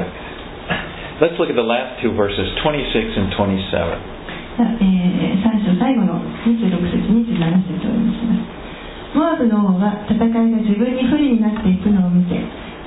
[1.18, 4.16] Let's look at the last two verses, 26 and 27.
[4.56, 7.36] た、えー、3章最後の26節27
[7.68, 12.36] 節を読みしますモアブの王は戦いが自分に不利になっていくのを見て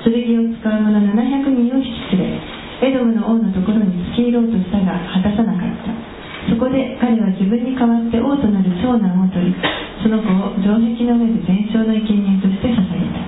[0.02, 2.38] 剣を使う者700人を引き連
[2.80, 6.09] れエドムの王のところに突き入ろうとしたが果たさなかった
[6.50, 9.54] そこで彼は自分に代わって王となる長男を取り
[10.02, 13.22] その子を城壁の上で全焼の生贄として捧げた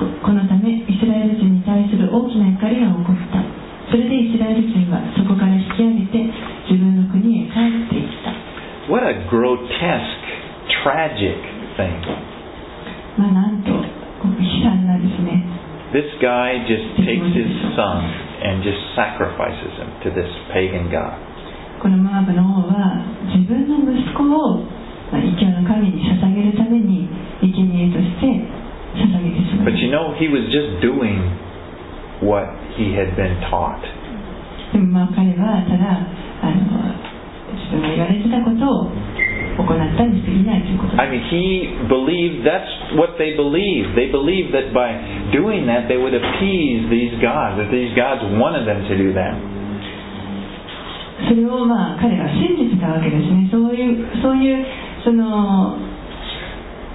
[0.00, 3.44] ここのためイスラエル人に対する大きな怒りが起こった
[3.92, 6.24] それでイスラエル人はそこから引き上げて
[6.72, 8.32] 自分の国へ帰っていった
[8.88, 10.24] What a grotesque,
[10.84, 11.36] tragic
[11.76, 12.00] thing.
[13.20, 13.84] まあなんと悲
[14.64, 15.44] 惨なですね
[15.92, 18.02] This guy just takes his son
[18.42, 21.33] and just sacrifices him to this pagan god.
[21.83, 22.99] このモアブの王は
[23.31, 24.59] 自分の息子を、
[25.11, 27.07] まあ、異教の神に捧げるために
[27.39, 28.27] 生贄として
[28.99, 31.23] 捧げてしま But う you know, he was just doing
[32.19, 33.79] what he had been taught.
[34.73, 36.03] でもまあ彼はただ
[36.43, 36.93] あの
[37.55, 38.91] 自分が言われてたことを
[39.59, 42.67] 行ったに過ぎないということで I mean, he believed that's
[42.99, 43.95] what they believed.
[43.95, 44.99] They believed that by
[45.31, 49.52] doing that, they would appease these gods, that these gods wanted them to do that.
[51.22, 54.64] すそれをまあ彼らは信じてたわけですねそういうそういう
[55.04, 55.78] その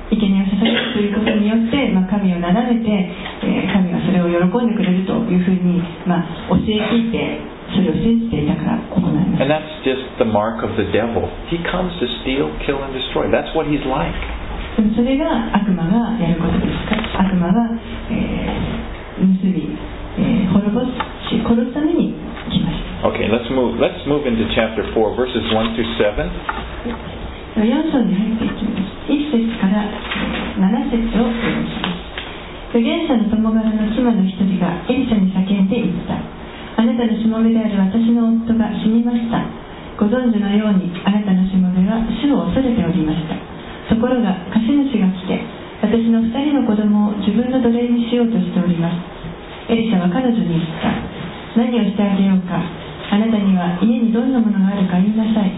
[0.10, 2.90] 生贄を捧げるということによって、まあ、神を眺めて、
[3.46, 5.78] えー神がそれを喜んでくれるというふうに、
[6.10, 7.38] まあ、教え聞いて
[7.70, 11.30] それを信じていたから行いま And す that's just the mark of the devil.
[11.54, 13.30] He comes to steal, kill, and destroy.
[13.30, 14.18] That's what he's like.
[14.98, 16.98] それが悪魔がやることですか？
[17.30, 17.70] 悪魔は、
[18.10, 19.78] えー盗み、
[20.18, 21.78] えー滅ぼし殺す
[23.56, 23.80] move.
[23.80, 27.64] Let's move into chapter 4, verses 1 through 7.
[27.64, 29.08] 4章に入っていきます。
[29.08, 29.88] 1節から
[30.60, 32.76] 7節をお読みします。
[32.76, 36.20] 預言者の友柄の妻の一人がエリシャに叫んで言った。
[36.80, 39.48] あなたのしもべである私の夫が死にました。
[39.96, 43.36] ご存知のようにあなたのしもべは主を恐れておりました。
[43.96, 45.40] ところが貸主が来て
[45.82, 49.72] 私の2人の子供を自分の奴隷にしようとしております。
[49.72, 50.92] エリシャは彼女に言った。
[51.58, 52.89] 何をしてあげようか。
[53.10, 55.52] あなたには家にどんなものがあるか言いなさい。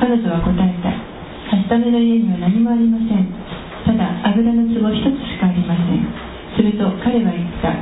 [0.00, 0.88] 彼女は答えた。
[0.88, 3.28] はしための家には何もありません。
[3.84, 6.00] ただ油の壺一つしかありません。
[6.56, 7.76] すると彼は言った。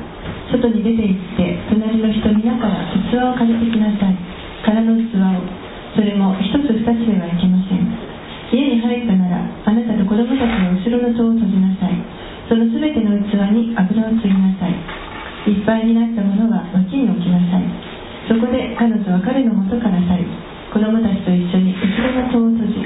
[0.51, 4.19] 外に出て行って隣の人皆から器を借りてきなさい。
[4.67, 5.67] 空の器を。
[5.95, 7.87] それも一つ二つではいけません。
[8.53, 11.95] 家に入ったならあなたと子供たちの後ろの戸を閉じなさい。
[12.51, 14.75] その全ての器に油を注ぎなさい。
[15.51, 17.86] いっぱいになったものは脇に置きなさい。
[18.27, 20.27] そこで彼女は彼の元から去り
[20.75, 22.83] 子供たちと一緒に後ろの戸を閉じ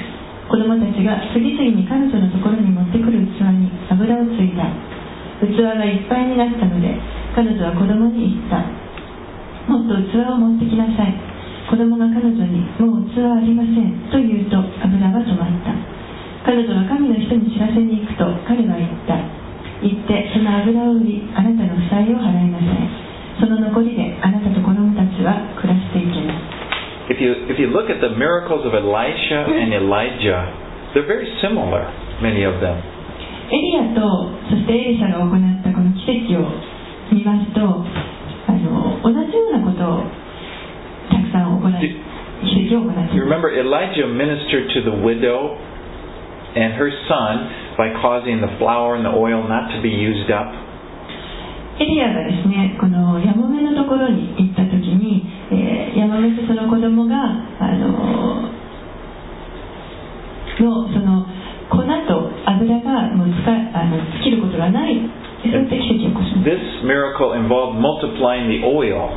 [0.46, 4.68] 子供たちが次々に彼女のところに持ってくる器に油を注いだ
[5.40, 6.92] 器がいっぱいになったので
[7.34, 8.90] 彼女は子供に言った
[9.70, 11.14] もっと器を持ってきなさい。
[11.70, 15.70] 子供が彼女にもう器はありませんと言うと油は止まった。
[16.42, 19.14] 彼女は神の人に知らせに行くと彼は言った。
[19.80, 21.79] 行ってその油を売りあなたの
[27.19, 31.85] you if you look at the miracles of Elisha and Elijah, they're very similar,
[32.21, 32.81] many of them.
[33.45, 34.01] エリアと
[34.49, 36.49] そしてエリシャが行ったこの奇跡を
[37.13, 40.09] 見ますとあの同じようなことを
[41.13, 41.77] たくさん行い
[42.41, 45.61] 奇跡を行ってい You ます remember Elijah ministered to the widow
[46.57, 50.49] and her son by causing the flour and the oil not to be used up.
[51.77, 54.48] エリアがですねこのヤモメのところに行った時に、
[56.00, 57.20] えーヤモメとその子供が
[57.60, 58.48] あの
[60.60, 61.24] のその
[61.68, 64.96] 粉と油がもう使いあの尽きることがない
[65.40, 69.08] This miracle involved multiplying the oil.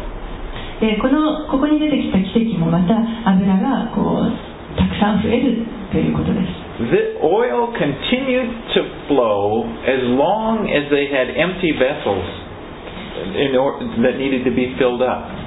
[0.79, 2.95] でこのここに出てきた奇跡もまた
[3.29, 4.31] 油がこう
[4.79, 6.47] たくさん増えるということです
[6.79, 12.23] The oil continued to flow as long as they had empty vessels
[13.35, 15.42] in or, that needed to be filled up.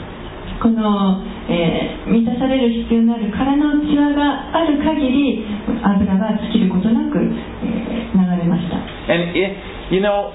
[0.62, 5.44] この、えー満たされる必要のある空の器がある限り
[5.82, 8.76] 油は尽きることなく、えー流れました
[9.12, 9.54] And it,
[9.90, 10.32] you know,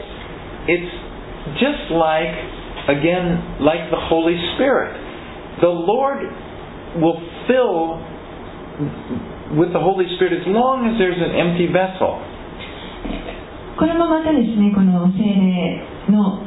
[0.67, 0.91] it's
[1.59, 2.31] just like,
[2.87, 4.95] again, like the Holy Spirit.
[5.59, 6.23] The Lord
[7.01, 7.99] will fill
[9.57, 12.19] with the Holy Spirit as long as there's an empty vessel.
[13.77, 16.39] これもまたですねこの精霊の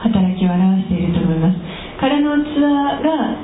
[0.00, 1.56] 働きを表していると思います
[2.02, 2.58] 空の器
[2.98, 3.38] が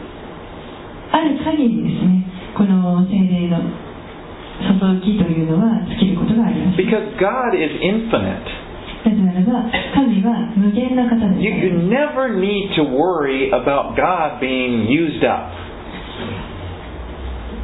[1.15, 2.27] ある限りですね
[2.59, 3.63] この精霊の
[4.59, 8.43] 注ぎというのは尽きることがあります Because God is infinite.
[9.07, 15.55] なぜならば神は無限な方です You, never need to worry about God being used up.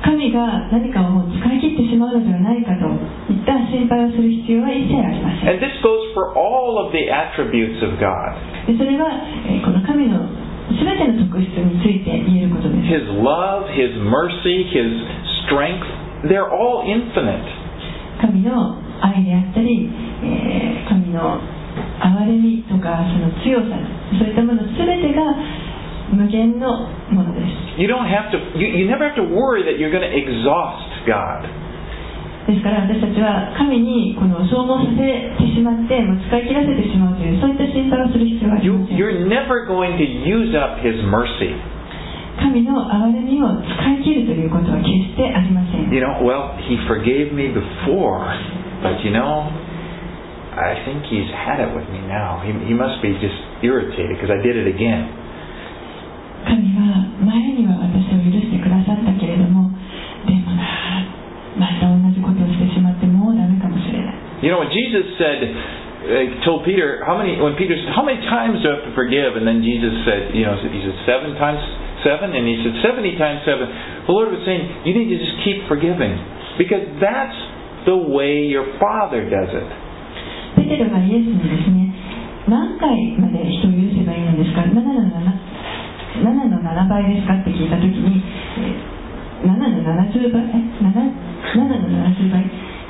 [0.05, 2.87] 神が何かをもう使い切ってしまうのではないかと
[3.33, 8.37] いった心配をする必要は一切ありません And this goes for all of the attributes of God
[8.69, 9.11] でそれは、
[9.49, 10.44] えーこの神の
[10.81, 14.91] 全ての特質について言えることです His love, His mercy, His
[15.47, 15.85] strength,
[16.29, 17.45] they're all infinite.
[18.21, 19.89] 神の愛であったり、
[20.23, 21.41] えー神の
[21.99, 23.75] 憐れみとかその強さ
[24.19, 25.23] そういったもの全てが
[26.13, 30.87] 無限のものです You don't have to, you, you never have to worry that you're going to exhaust
[31.09, 31.43] God.
[32.45, 35.97] ですから私たちは神にこの消耗させてしまって
[36.29, 41.57] 使い切らせてしまうというそういった心配をする必要はありません you're never going to use up His mercy.
[42.37, 48.29] 神の憐れみを使い切るということは決してありません You know, well, He forgave me before,
[48.85, 49.49] but you know,
[50.53, 52.45] I think He's had it with me now.
[52.45, 53.35] He, he must be just
[53.65, 55.09] irritated because I did it again.
[56.45, 58.21] 神は前には私を
[64.44, 68.24] You know, when Jesus said, uh, told Peter, how many, when Peter said, how many
[68.24, 69.36] times do I have to forgive?
[69.36, 71.60] And then Jesus said, you know, he said, seven times
[72.08, 72.32] seven?
[72.32, 73.68] And he said, 70 times seven.
[74.08, 76.16] The Lord was saying, you need to just keep forgiving.
[76.56, 77.36] Because that's
[77.84, 79.68] the way your Father does it.
[80.56, 81.94] ペテロがイエスにですね
[82.50, 82.90] 何回
[83.22, 88.24] まで人を許せばいいのですか7の 7, 7の7倍ですかって聞いた時に、
[88.58, 89.00] えー
[89.40, 90.92] 7の70倍え 7,
[91.56, 92.44] 7の70倍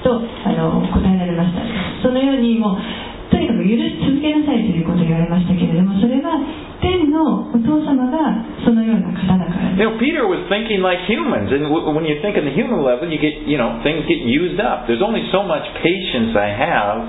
[0.05, 1.65] とあの答えられました
[2.05, 2.79] そのようにもう
[3.33, 6.37] とにかく許し続けなさいということを言われましたけれどもそれは
[6.85, 13.11] 天のお父様がそのような方だからです You know, Peter was thinking like humans, and when you think on the human level,
[13.11, 14.87] you get, you know, things get used up.
[14.87, 17.03] There's only so much patience I have,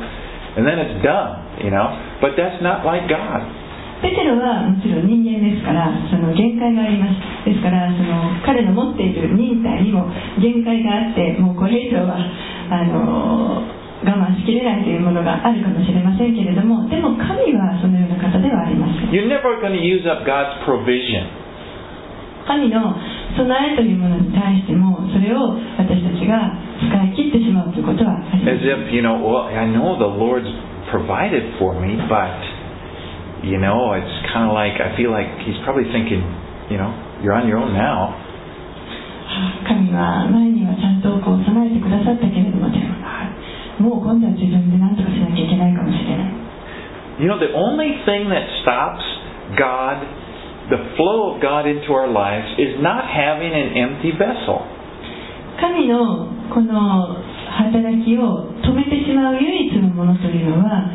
[0.57, 1.93] and then it's done, you know.
[2.25, 3.45] But that's not like God.
[4.01, 7.47] ペテロはもちろん人間ですからその限界があります。
[7.47, 10.09] ですからその彼の持っている忍耐にも
[10.41, 13.61] 限界があってもうこれ以上はあの
[14.03, 21.25] 我慢しきれないというものがあるかもしれませんけれどもでも神はそのような方ではありません You're never going to use up God's provision.
[22.45, 22.93] 神の
[23.37, 28.85] 備えというものに対してもそれを私たちが使い切ってしまうということはありま As せん。
[28.85, 30.45] If, you know, well, I know the Lord's
[30.93, 32.29] provided for me, but,
[33.44, 36.22] you know, it's kind of like, I feel like He's probably thinking,
[36.70, 36.90] you know,
[37.22, 38.16] you're on your own now.
[39.64, 42.78] 神は前にはちゃんとこう備えてくださったけれどもで
[43.78, 46.40] ももう今度は自分で何とかしなきゃいけないかもしれない
[47.20, 49.04] You know, the only thing that stops
[49.56, 50.00] God,
[50.72, 54.64] the flow of God into our lives, is not having an empty vessel.
[55.60, 57.20] 神のこの
[57.50, 60.90] 働きを止めてしまう唯一のものというのは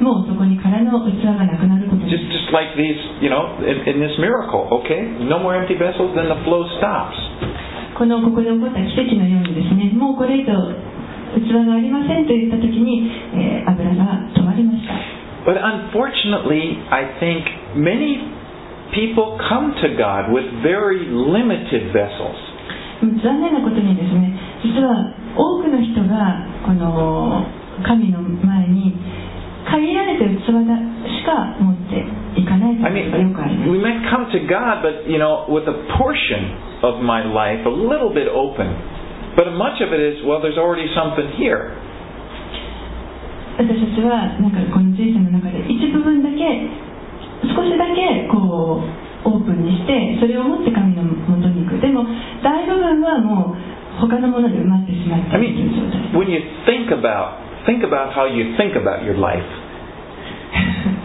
[0.00, 5.02] もうそこに空の器がなくなることで Just, す just like these, you know, in, in this miracle, okay?
[5.26, 7.18] No more empty vessels, then the flow stops.
[7.98, 10.54] このここで起こった奇跡のようにですねもうこれ以上
[11.34, 14.94] 器がありませんと言った時に、えー油が止まりました
[15.44, 17.42] But unfortunately, I think
[17.74, 18.22] many
[18.94, 22.38] people come to God with very limited vessels.
[23.02, 27.46] 残念なことにですね実は多くの人がこの
[27.86, 28.94] 神の前に
[29.68, 32.00] 限られた器がしか持って
[32.40, 37.02] いかないと I いうことがよくあります mean, we might come to God, but, you know, with a portion of
[37.04, 38.66] my life a little bit open.
[39.36, 41.76] But much of it is, well, there's already something here.
[43.58, 46.38] 私たちはなんかこの人生の中で一部分だけ
[47.42, 52.06] 少しだけこうオープンにしてそれを持って神の元に行くでも
[52.38, 56.38] 大部分はもう他のもので埋まってしまって I いる状態 mean, when you
[56.70, 59.43] think about think about how you think about your life.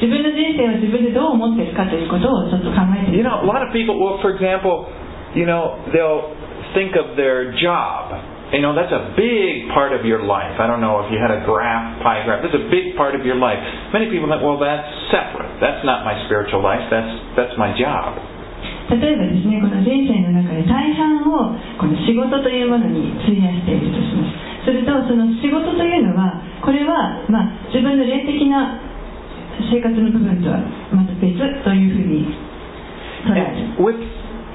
[0.00, 4.88] 自分の人生を自分でどう思っているかということをちょっと考えてみ You る know, a lot of people, well, for example,
[5.36, 6.32] you know, they'll
[6.72, 8.16] think of their job.
[8.50, 10.58] You know, that's a big part of your life.
[10.58, 12.42] I don't know if you had a graph, pie graph.
[12.42, 13.60] That's a big part of your life.
[13.92, 15.60] Many people think, well, that's separate.
[15.62, 16.82] That's not my spiritual life.
[16.90, 18.18] That's that's my job.
[18.90, 28.81] 例えばですねこの人生の中で大半をこの仕事というものに費やしているとします するとその仕事というのはこれは、まあ、自分の霊的な
[29.71, 30.59] 生活の部分とは
[30.91, 32.27] また別というふうに
[33.29, 34.01] 捉える And with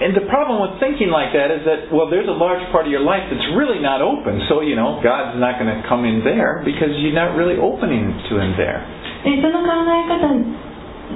[0.01, 2.93] and the problem with thinking like that is that well, there's a large part of
[2.93, 4.41] your life that's really not open.
[4.49, 8.11] So you know, God's not going to come in there because you're not really opening
[8.29, 8.83] to Him there.
[9.25, 10.33] でその考え方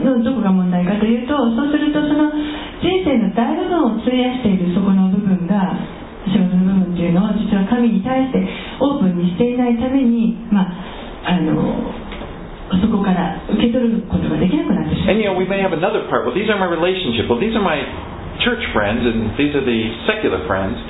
[0.05, 2.29] のどこが問題かというとそうするとその
[2.85, 5.73] 人生の大部分を費やしているそこの部分が
[6.31, 8.41] 仕事の部分っていうのを実は神に対して
[8.81, 11.93] オープンにしていないために、まあ、あの
[12.81, 16.25] そこから受け取ることができなくなってしまう And you know, we may have another part.
[16.25, 17.29] Well, these are my relationship.
[17.29, 17.77] Well, these are my
[18.41, 20.81] church friends, and these are the secular friends.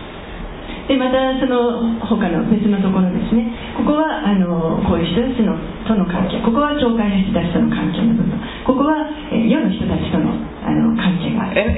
[0.85, 3.49] でまたその他の別のところですね
[3.80, 5.57] ここはあのこういう人たちの
[5.89, 8.37] との関係ここは教会の人たちとの関係の部分
[8.68, 10.32] ここは、えー世の人たちとの
[10.64, 11.72] あの関係がある And,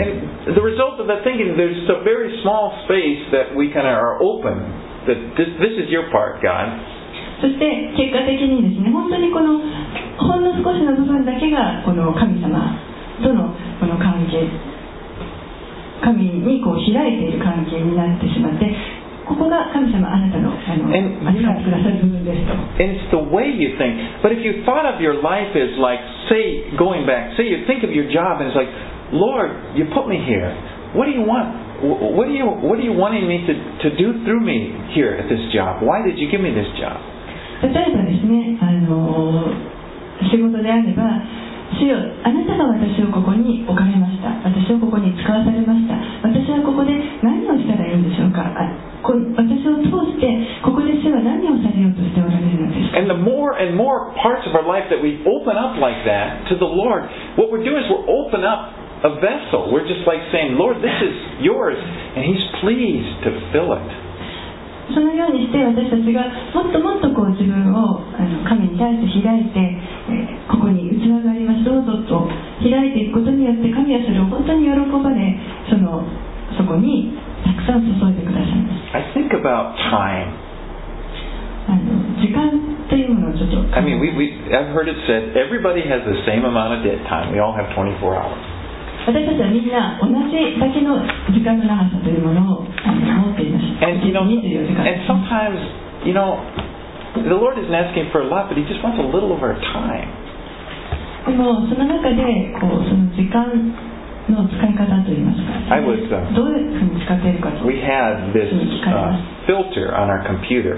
[0.46, 3.94] and the result of that thinking, there's a very small space that we kind of
[3.98, 4.54] are open.
[5.10, 6.70] That this, this is your part, God.
[7.40, 9.60] そして結果的にですね本当にこの
[10.16, 12.74] ほんの少しの部分だけがこの神様
[13.22, 14.48] とのこの関係
[16.02, 18.68] 神にこう開いている関係になってしまって
[19.26, 23.98] ここが神様あなたのあの And- 扱ってくださる部分ですと And it's the way you think.
[24.22, 25.98] But if you thought of your life as like,
[26.30, 28.70] say, going back, say you think of your job and it's like,
[29.10, 30.52] Lord, you put me here.
[30.94, 31.50] What do you want?
[31.82, 33.52] Wh- What do you What are you wanting me to,
[33.90, 35.82] to do through me here at this job?
[35.82, 37.00] Why did you give me this job?
[37.66, 39.48] 例えばですねあの
[40.30, 41.02] 仕事であれば
[41.77, 45.95] 主よあなたが私をここに置かれました私をここに使わされました
[46.25, 46.93] 私はここで
[47.23, 50.27] 何をしたらいいんでしょうかあこ私を通して
[50.61, 56.45] ここで主は何をされようとしておられるのですか And the more and more parts of our life that we open up like that
[56.51, 57.07] to the Lord,
[57.39, 59.73] what we're doing is we're open up a vessel.
[59.73, 64.04] We're just like saying, Lord, this is yours, and He's pleased to fill it.
[64.94, 66.22] そのようにして私たちが
[66.54, 72.30] もっともっとこう自分をあの神に対して開いて、えーここに器がありますどうぞと
[72.62, 75.34] 開いていくことによって神はそれを本当に喜ばれ
[75.68, 76.06] その
[76.54, 80.30] そこにたくさん注いでくださいます I think about time.
[81.66, 82.54] あの時間
[82.88, 87.02] というものをちょっと I mean, we, we, I've heard it said everybody has the same amount of dead
[87.10, 87.34] time.
[87.34, 88.55] We all have 24 hours.
[89.07, 91.01] 私たちはみんな同じだけの
[91.33, 95.57] 時間の長さというものをあの持っています And you know, 24時間 and sometimes,
[96.05, 96.37] you know,
[97.17, 99.57] the Lord isn't asking for a lot, but He just wants a little of our
[99.73, 100.05] time.
[101.25, 103.45] でもその中でこうその時間
[104.29, 108.49] の使い方といいますか I was, uh, どういうふうに使っているかと We had this
[108.85, 109.17] uh,
[109.49, 110.77] filter on our computer.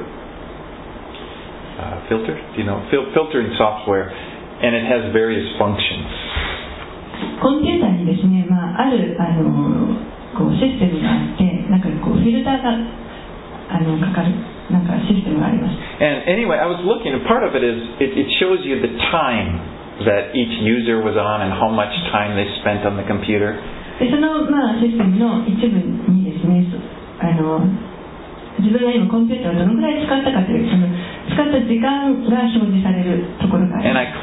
[1.76, 2.36] Uh, filter?
[2.56, 2.80] Do you know?
[2.92, 4.08] Fil- filtering software,
[4.64, 6.08] and it has various functions.
[7.41, 9.95] コンピューターにですね、まあ、あるあの
[10.37, 12.75] こうシステムがあって中にこうフィルターが
[13.71, 14.35] あのかかる
[14.71, 18.95] なんかシステムがあります And anyway, I was looking, and part of it is it, it shows you the
[19.11, 19.59] time
[20.07, 23.59] that each user was on and how much time they spent on the computer.
[23.99, 26.79] でその、まあ、システムの一部にですねそ
[27.19, 27.67] あの
[28.59, 30.87] 自分が今コンピューターをどのくらい使ったかというその
[31.31, 34.19] 使った時間が表示されるところがあります。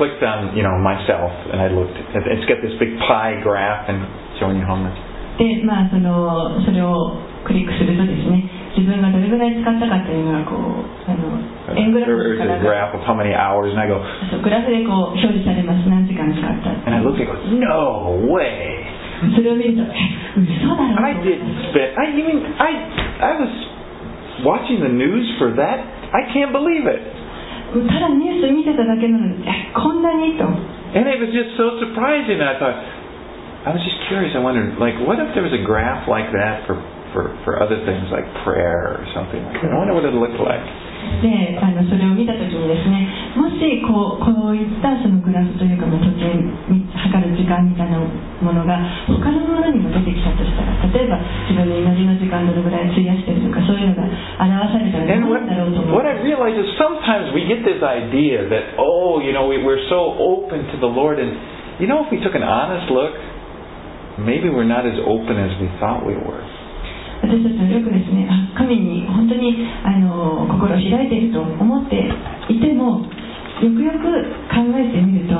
[5.39, 8.43] で、まあその、それをクリックするとですね、
[8.75, 11.39] 自分がどれくらい使ったかというのがこう、あの
[11.75, 13.79] There's a graph of how many hours, and
[24.44, 25.78] watching the news for that.
[26.12, 27.00] I can't believe it.
[27.70, 30.44] ただニュース見てただけなのにえこんなにと
[30.90, 32.42] And it was just so surprising.
[32.42, 32.74] And I thought,
[33.62, 34.34] I was just curious.
[34.34, 36.74] I wondered, like, what if there was a graph like that for
[37.14, 39.70] for for other things like prayer or something like that?
[39.70, 40.66] I wonder what it looked like.
[41.22, 46.38] であのそれを見た時にですねもしこうこういったそのグラフというかもう時計
[46.70, 51.17] み測る時間みたいなものが他のものにも出てきたとしたら 例えば
[51.49, 59.33] 自分の祈りの時間どのぐらい費やしてるとかそういうのが表されたら何 what, だろうと思 what う I realize is sometimes we get this idea that, oh, you
[59.33, 61.17] know, we, we're so open to the Lord.
[61.17, 61.33] And,
[61.79, 63.13] you know, if we took an honest look,
[64.21, 66.43] maybe we're not as open as we thought we were.
[67.25, 71.95] 私たちはよくですねあ神に本当にあの心を開いていると思って
[72.51, 74.03] いてもよくよく
[74.51, 75.33] 考えてみると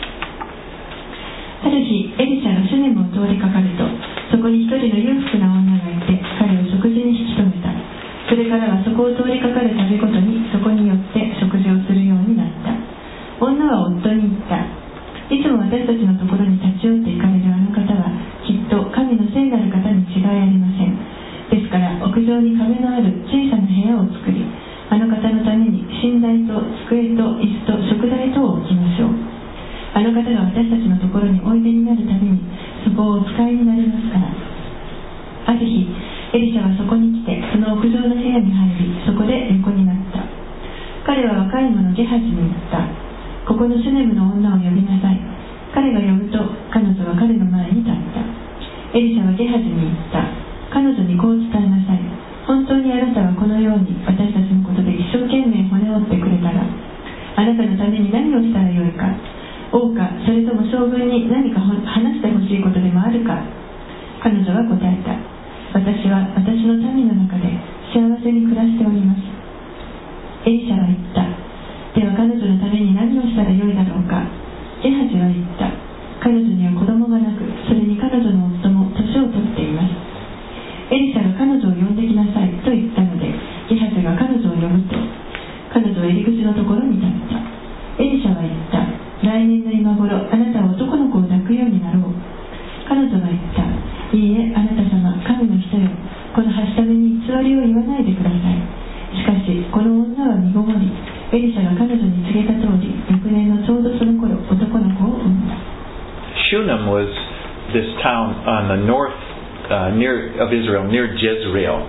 [1.64, 3.88] ある日エリシャがシュネムを通りかかると
[4.32, 7.74] そこに一人の裕福な女がいて彼を食事に引き止めた。
[8.26, 12.74] それからはそこを通りかかるたびごとにそこによって食事をするようになった
[13.40, 14.66] 女は夫に言った
[15.26, 18.14] いつも私たちのところに立ち寄って行かれるあの方は
[18.46, 20.94] きっと神の聖なる方に違いありません。
[21.50, 24.46] ですから屋上に壁のある小さな部屋を作り
[24.90, 29.18] あの方のために寝台と机と椅子と食材等を置きましょう。
[29.98, 32.38] あの方が私たちのところにおいでになるたびに
[32.86, 34.30] そこをお使いになりますから。
[35.46, 35.90] ある日
[36.34, 40.22] エリシャはそこに来てその屋上の部屋に入りそこで横になった。
[41.06, 43.05] 彼は若い者ゲハジに言った。
[43.46, 45.22] ここのシュネムの女を呼びなさい。
[45.70, 46.42] 彼が呼ぶと
[46.74, 48.26] 彼女は彼の前に立った。
[48.98, 50.26] エリシャはゲハジに言った。
[50.74, 52.02] 彼女にこう伝えなさい。
[52.50, 56.66] 本当にあなたはこのように私たちのことで一生懸命骨折ってくれたら。
[57.38, 59.14] あなたのために何をしたらよいか。
[59.70, 63.46] 王かそれとも将軍に何か話してほしいことでもあるか。
[64.26, 65.14] 彼女は答えた。
[65.78, 67.52] 私は私の民の中で
[67.94, 70.50] 幸せに暮らしております。
[70.50, 71.45] エリシャは言った。
[71.96, 74.20] では彼女のために何をしたらよいだろうか。
[74.84, 75.72] ゲハジは言った。
[76.20, 79.96] 彼女には子供がなくそれに彼女の夫も年を取っています。
[80.92, 83.32] エリシャが彼女を呼んできなさいと言ったので
[83.72, 85.00] ゲハジが彼女を呼ぶと
[85.74, 87.40] 彼女は入り口のところに立った。
[88.04, 88.84] エリシャは言った。
[89.24, 92.14] 来年の今頃あなたは男の子を抱くようになろう。
[92.86, 93.64] 彼女は言った。
[94.12, 95.90] いいえあなた様神の人よ。
[96.36, 98.60] このはしために偽りを言わないでください
[99.16, 100.92] しかしこの女は身ごもり
[101.36, 105.60] エリシャが彼女に告げた通り翌年のちょうどその頃男の子を産んだ
[106.48, 107.12] Shunem was
[107.76, 109.12] this town on the north
[109.68, 111.84] uh, near of Israel, near Jezreel.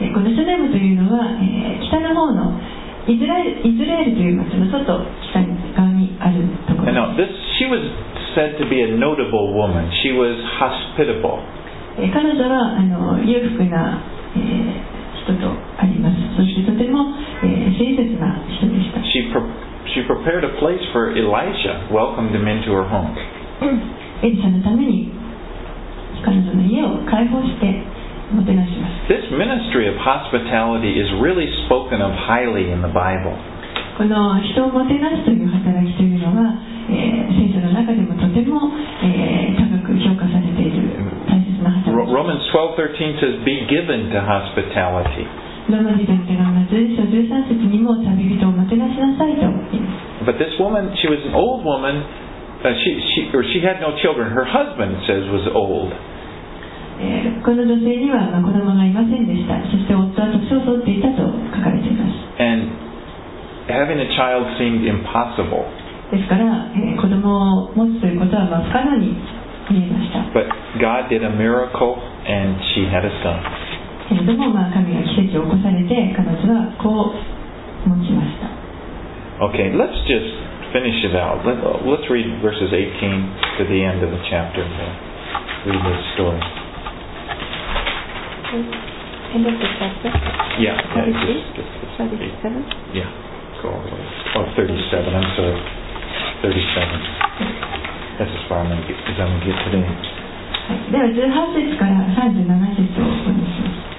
[0.00, 2.58] えーこのシュネムというのは、えー北の方の
[3.06, 5.44] イスラエルイスラエルという町の外北
[5.78, 7.28] 側にあるところ now, this
[7.60, 7.78] she was
[8.34, 9.86] said to be a notable woman.
[10.02, 11.38] She was hospitable.
[12.00, 14.02] えー彼女はあの裕福な、
[14.34, 17.14] えー人人とありますそしてとても、
[17.44, 18.11] えー親切
[19.11, 19.41] She, pre-
[19.93, 23.15] she prepared a place for Elisha, welcomed him into her home.
[24.23, 25.09] エリシャのために
[26.25, 27.65] 彼女の家を開放して
[28.33, 33.33] もてなします This ministry of hospitality is really spoken of highly in the Bible.
[33.97, 36.53] この人をもてなすという働きというのは、
[36.89, 38.69] えー聖書の中でもとても、
[39.03, 40.89] えー高く評価されている
[41.29, 45.25] 大切な働 Ro- き Romans 12:13 says, "Be given to hospitality."
[45.70, 49.46] ローマ人への手紙の11章13節にも旅人をもてなしなさいと
[50.26, 52.02] But this woman, she was an old woman.
[52.62, 54.30] Uh, she, she, or she had no children.
[54.30, 55.90] Her husband it says was old.
[57.02, 62.70] えーこの女性には、まあ、子供がいませんでしたそして夫は年を取っていたと書かれています And
[63.66, 65.66] having a child seemed impossible.
[66.14, 69.16] ですから、えー子供を持つということは、まあ、不可能に
[69.70, 70.46] 見えました But
[70.78, 71.98] God did a miracle,
[72.28, 73.42] and she had a son.
[74.11, 77.13] けれども、まあ、神が奇跡を起こされて彼女は子を
[77.85, 78.47] 持ちました
[79.37, 80.33] Okay, let's just
[80.73, 81.45] finish it out.
[81.45, 84.65] Let, let's read verses 18 to the end of the chapter.
[84.65, 84.73] and
[85.69, 86.41] we'll Read this story.
[89.35, 90.09] End of the chapter.
[90.57, 91.67] Yeah, yeah, Thirty just, six?
[91.69, 92.63] just, Thirty just seven?
[92.97, 93.05] yeah,
[93.61, 94.05] go all the way.
[94.41, 95.13] Oh, 37.
[95.13, 95.61] I'm sorry,
[96.41, 98.17] 37.
[98.17, 99.85] That's as far I'm gonna get, as I'm gonna get today.
[100.67, 102.43] はいでは18節から37
[102.75, 103.90] 節をお読みします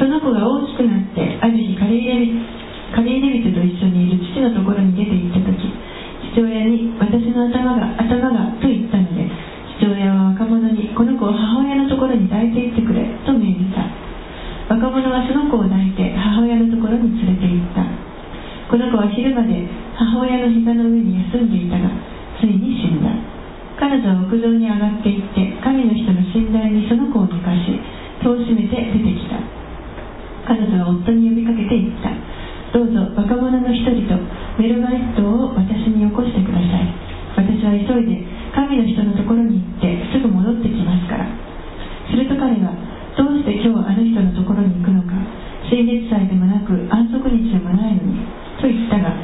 [0.00, 2.32] その子が大きくなってある日カリーレビ
[2.96, 5.60] カリーレビと一緒にいる父のところに出て行った時
[6.32, 9.28] 父親に私の頭が頭がと言ったので
[9.76, 13.84] 父親は若者にこの子を母親のところに抱いて行ってくれと命じた。
[14.72, 17.84] 若者はその子を抱いて母親のところに連れて行った。
[18.72, 21.92] この子は昼まで母親の膝の上に休んでいたが
[22.40, 23.12] ついに死んだ。
[23.76, 27.76] 彼女は屋上に上がっていって神の人の寝台にその子を寝かし
[28.24, 29.59] 戸を閉めて出てきた。
[30.50, 32.10] 彼女は夫に呼びかけて言った。
[32.74, 34.18] どうぞ若者の一人と
[34.58, 36.90] メルガリットを私によこしてください。
[37.38, 41.30] 私は急いで神の人のところに行ってすぐ戻ってきますから。
[42.10, 42.74] すると彼は
[43.14, 45.14] どうして今日あの人のところに行くのか
[45.70, 48.18] 新月祭でもなく安息日でもないのに
[48.58, 49.14] と言ったが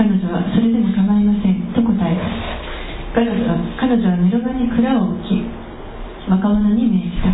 [0.00, 3.20] 彼女はそれでも構いませんと答えた。
[3.20, 5.44] 彼女は彼女はメロバに蔵を置き
[6.24, 7.28] 若者に命じた。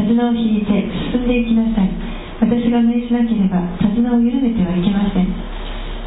[0.00, 2.19] 手綱を引いて進んでいきなさい。
[2.40, 5.28] 私が命じなければ手綱を緩めてはいけません。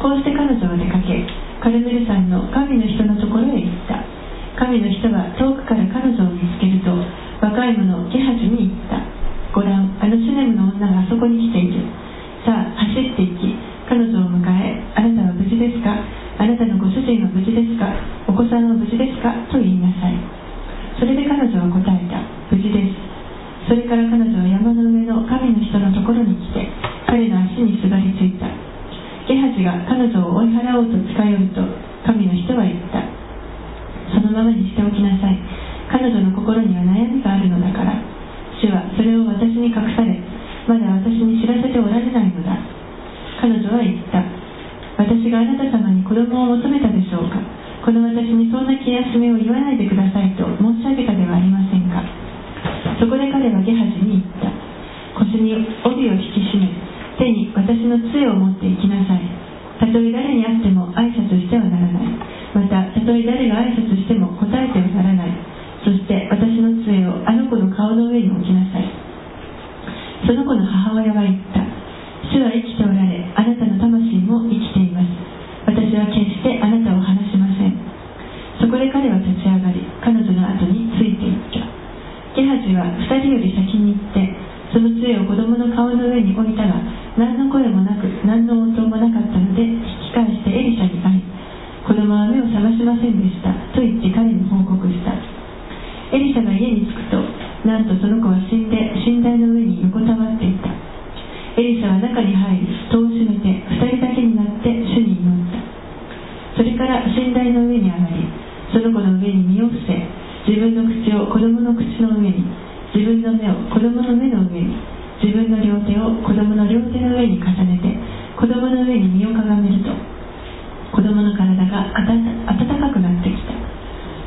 [0.02, 1.22] こうして彼女は出かけ
[1.62, 4.02] カルメル山の神の人のところへ行った。
[4.58, 6.90] 神の人は遠くから彼女を見つけると
[7.42, 8.98] 若い者ゲハジに言った。
[9.54, 11.86] ご覧あのシュネムの女があそこに来ている。
[12.42, 13.54] さあ走っていき
[13.88, 15.94] 彼女を迎えあなたは無事ですか？
[15.94, 17.88] あなたのご主人は無事ですか？
[18.26, 19.30] お子さんは無事ですか？
[19.54, 20.18] と言いなさい。
[20.98, 22.18] それで彼女は答えた。
[22.50, 22.98] 無事です。
[23.66, 24.93] それから彼女は山の上
[25.78, 26.53] の神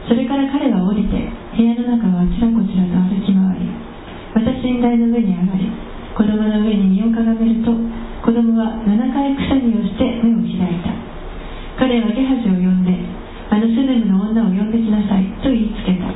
[0.07, 3.67] それから彼は降りて部屋の中をあちらこちらと歩き回り
[4.33, 5.67] また寝台の上に上がり
[6.15, 7.71] 子供の上に身をかがめると
[8.23, 11.07] 子供は7回くしゃみをして目を開いた。
[11.77, 12.89] 彼はゲハジを呼んで
[13.53, 16.09] あのスネムの女を呼んできなさいと言いつけた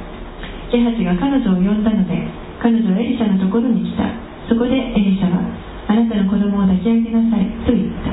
[0.73, 2.17] ゲハジが彼女を呼んだので
[2.57, 4.09] 彼女はエリシャのところに来た
[4.49, 5.37] そこでエリシャは
[5.85, 8.09] ああなたの子供を抱き上げなさいと言った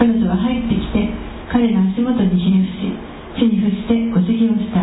[0.00, 1.12] 彼女は入ってきて
[1.52, 2.96] 彼の足元にひれ伏し
[3.36, 4.80] 地に伏してお辞儀をした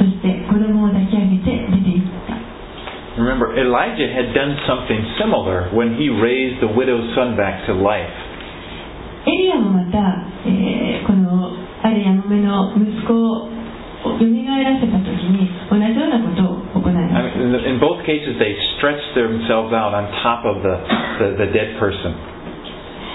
[0.00, 2.40] そして子供を抱き上げて出て行った
[3.20, 8.08] Remember, Elijah had done something similar when he raised the widow's son back to life.
[9.26, 11.52] エリアもまた、えーこの
[11.82, 13.48] あるやもめの息子を
[14.04, 20.76] 蘇らせた時に同じようなことを行い I ます mean, in- both cases, they stretched themselves out on top of the,
[21.36, 22.12] the, the dead person.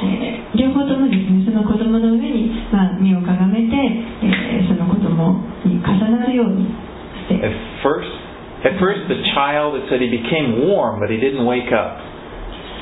[0.04, 7.54] えー両方ともですねその子供の上に、まあ、身をかがめて、えーその子供に重なるようにして At
[7.86, 8.10] first,
[8.65, 12.01] at first, the child, it said he became warm, but he didn't wake up.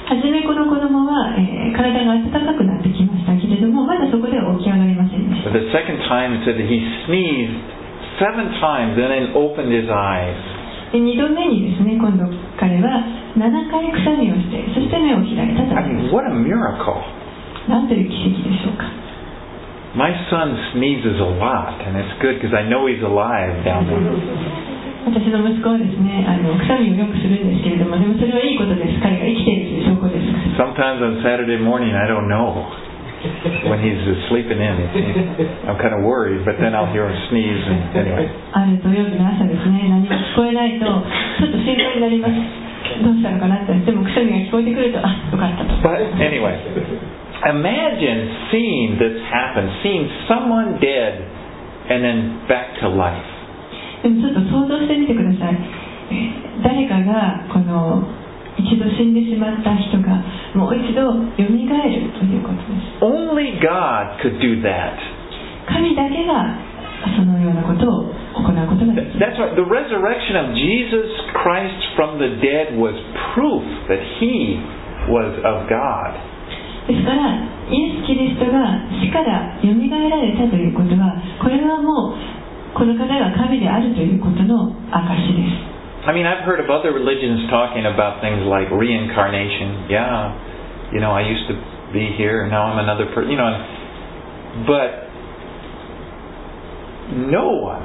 [0.09, 6.79] 初めこの子供は、えー体が温かくなってきましたけれどもまだそこでは起き上がりませんでし But た the second time, it said that he
[7.09, 7.57] sneezed
[8.21, 10.37] seven times and then opened his eyes.
[10.93, 12.29] で2度目にですね今度
[12.61, 13.01] 彼は
[13.39, 13.41] 7
[13.73, 17.01] 回くしゃみをしてそして目を開いたと I ありま mean, what a miracle.
[17.65, 18.85] すなんという奇跡でしょうか
[19.97, 24.66] My son sneezes a lot, and it's good because I know he's alive down there.
[25.08, 30.28] 私の息子はですねあのくしゃみをよくするんですけれどもでもそれはいいことです彼が生きているという証拠です
[30.60, 32.66] Sometimes on Saturday morning, I don't know
[33.70, 33.98] when he's
[34.30, 34.76] sleeping in.
[35.70, 37.62] I'm kind of worried, but then I'll hear him sneeze.
[37.66, 42.36] And anyway, ある土曜日の朝ですね何も聞こえないとちょっと心配になります
[43.04, 46.58] どうしたのかなってでもくしゃみが聞こえてくるとあよかったと but anyway,
[47.48, 51.22] imagine seeing this happen, seeing someone dead
[51.90, 53.37] and then back to life.
[54.08, 55.60] でもちょっと想像してみてください
[56.16, 58.08] えー誰かがこの
[58.56, 60.24] 一度死んでしまった人が
[60.56, 64.96] もう一度蘇るということです Only God could do that.
[65.68, 66.56] 神だけが
[67.20, 71.12] そのようなことを行うことができる That's why the resurrection of Jesus
[71.44, 72.96] Christ from the dead was
[73.36, 74.58] proof that he
[75.12, 76.16] was of God.
[76.88, 77.36] ですから
[77.68, 82.37] イエス・キリストが死から蘇られたということはこれはもう
[82.78, 89.90] この方が神であるということの証です I mean, I've heard of other religions talking about things like reincarnation.
[89.92, 90.32] Yeah,
[90.94, 91.56] you know, I used to
[91.92, 93.28] be here, and now I'm another person.
[93.28, 93.52] You know,
[94.64, 95.10] but
[97.28, 97.84] no one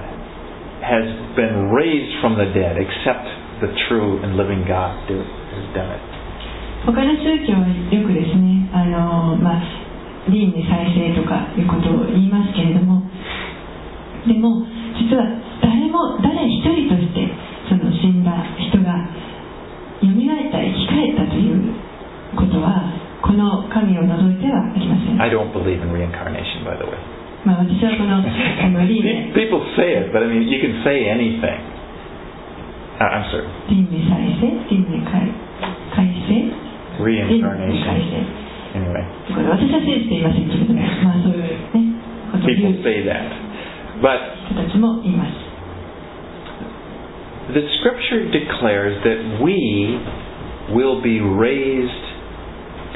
[0.86, 1.02] has
[1.34, 3.26] been raised from the dead except
[3.58, 6.02] the true and living God do, has done it.
[6.84, 9.62] 他の宗教はよくですねあの、まあ、
[10.28, 13.02] 輪廻再生とかいうことを言いますけれども
[14.26, 14.66] でも
[14.96, 15.24] 実は
[15.62, 17.28] 誰も誰一人として
[17.68, 19.08] その死んだ人が
[20.02, 20.12] 蘇っ
[20.50, 21.74] た生き返ったという
[22.36, 22.90] ことは
[23.22, 26.98] この神を除いてはありません、I don't believe in reincarnation, by the way.
[27.44, 31.42] まあ、私はこのあの輪廻 People say it, but I mean, you can say anything.
[32.98, 35.26] Uh, I'm sorry, 輪廻再生輪廻改
[35.94, 36.50] 改正
[37.02, 37.82] reincarnation.
[37.82, 38.42] 正
[38.74, 39.04] Anyway.
[39.34, 41.50] これ私は信じていませんけれどもまあそういうね
[42.46, 43.51] People う say that.
[44.01, 44.19] But
[44.51, 45.47] 人たちもいます
[47.53, 49.95] the scripture declares that we
[50.75, 52.05] will be raised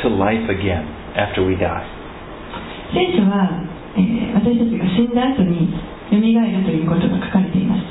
[0.04, 0.84] to life again
[1.16, 1.88] after we die.
[2.92, 3.64] 聖書は、
[3.96, 5.72] えー私たちが死んだ後に
[6.12, 7.84] 蘇るということが書かれています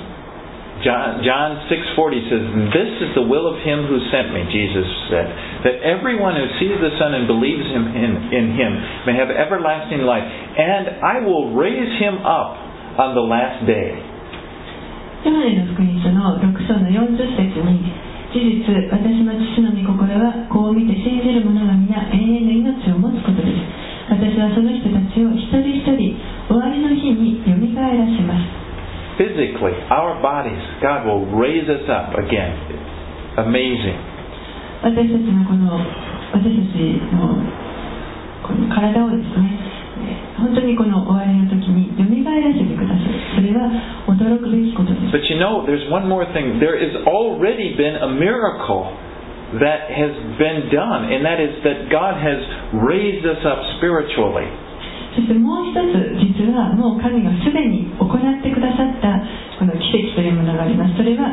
[0.84, 2.40] John, John 6:40 says,
[2.72, 5.28] "This is the will of him who sent me," Jesus said,
[5.64, 10.02] "that everyone who sees the Son and believes him in, in him may have everlasting
[10.04, 12.56] life, and I will raise him up
[12.97, 13.95] on the last day."
[15.25, 17.81] ヨハネの福音書の6章の40節に
[18.29, 23.63] 事実私の父の御心はこう見て信じる者が皆永遠の命を持つことです
[24.11, 28.65] 私はその人たちを一人一人終わりの日に蘇らします
[29.17, 32.51] Physically, our bodies, God will raise us up again.
[33.39, 33.95] Amazing.
[34.83, 35.79] 私たちのこの
[36.35, 37.39] 私たちの
[38.43, 39.57] この体をですね
[40.05, 42.84] えー本当にこの終わりの時に蘇らせてくださるそれ
[43.55, 43.71] は
[44.11, 46.59] 驚くべきことです But you know, there's one more thing.
[46.59, 48.91] There has already been a miracle
[49.59, 52.39] that has been done, and that is that God has
[52.75, 54.47] raised us up spiritually.
[55.15, 59.23] そしてもう一つ実はもう神がすでに行ってくださった
[59.57, 61.31] この奇跡というものがありますそれは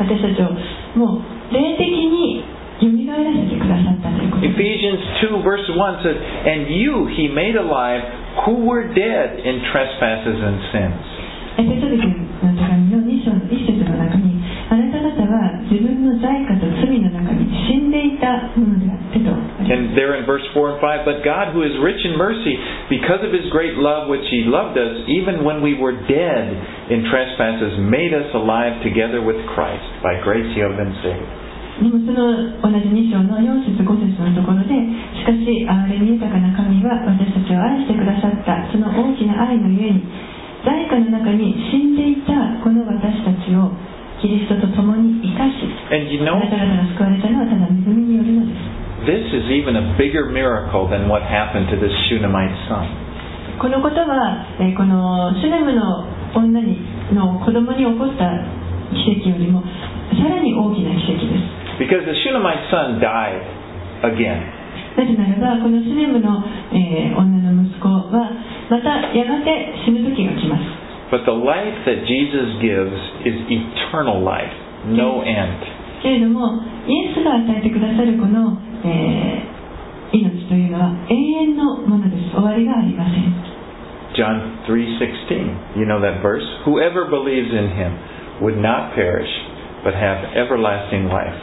[0.00, 0.56] 私たちを
[0.96, 2.44] もう霊的に
[2.81, 8.01] 蘇らせてくださったということです Ephesians 2, verse 1 says, And you he made alive
[8.45, 11.17] who were dead in trespasses and sins.
[11.57, 14.37] エペソビテの手紙の2章の1節の中に
[14.69, 22.53] あなた方は自分の罪過と罪の中に死んでいたものであってとあります And there in verse 4 and 5, But God, who is rich in mercy,
[22.93, 26.45] because of his great love which he loved us, even when we were dead
[26.93, 29.81] in trespasses, made us alive together with Christ.
[30.05, 31.40] By grace you have been saved.
[31.80, 34.76] でもその同じ2章の4節5節のところで
[35.16, 38.68] しかし憐れみ豊かな神は私たちを愛してくださった。
[38.68, 40.04] その大きな愛のゆえに
[40.62, 43.72] 在家の中に死んでいたこの私たちを
[44.20, 48.82] キリストと共に生かし And you あなた方が救われたのはただ恵みによるのです。
[49.02, 52.86] This is even a bigger miracle than what happened to this Shunammite son.
[53.58, 56.78] このことは、えーこのシュネムの女に
[57.12, 58.30] の子供に起こった
[58.94, 63.42] 奇跡よりもさらに大きな奇跡です Because the Shunammite son died
[64.06, 64.38] again.
[64.94, 68.30] なぜならばこのシュネムの、えー女の息子は
[68.70, 70.62] またやがて死ぬ時が来ます
[71.10, 72.94] But the life that Jesus gives
[73.26, 74.52] is eternal life,
[74.86, 75.58] no end.
[76.02, 79.52] けれどもイエスが与えてくださるこの、えー
[80.12, 83.32] 命というのは永遠のものです終わりがありません
[84.12, 85.80] John 3:16.
[85.80, 86.44] You know that verse?
[86.66, 87.96] Whoever believes in him
[88.44, 89.32] would not perish
[89.83, 91.35] but have everlasting life.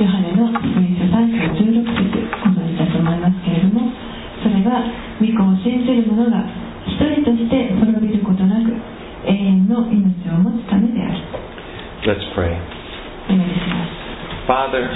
[0.00, 3.92] ヨハネの福音書3章16節ご存知だと思いますけれども
[4.40, 4.80] それは
[5.20, 6.40] 御子を信じる者が
[6.88, 8.72] 一人として滅びることなく
[9.28, 11.20] 永遠の命を持つためである
[12.08, 12.56] Let's pray.
[13.28, 14.88] お願いします Father,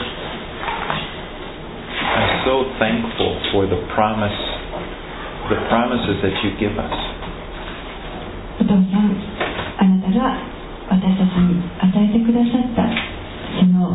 [2.17, 4.33] I'm so thankful for the promise,
[5.53, 6.89] the promises that you give us.
[8.57, 9.13] お父さん
[9.79, 10.48] あなたが
[10.90, 12.90] 私たちに与えてくださった
[13.62, 13.94] その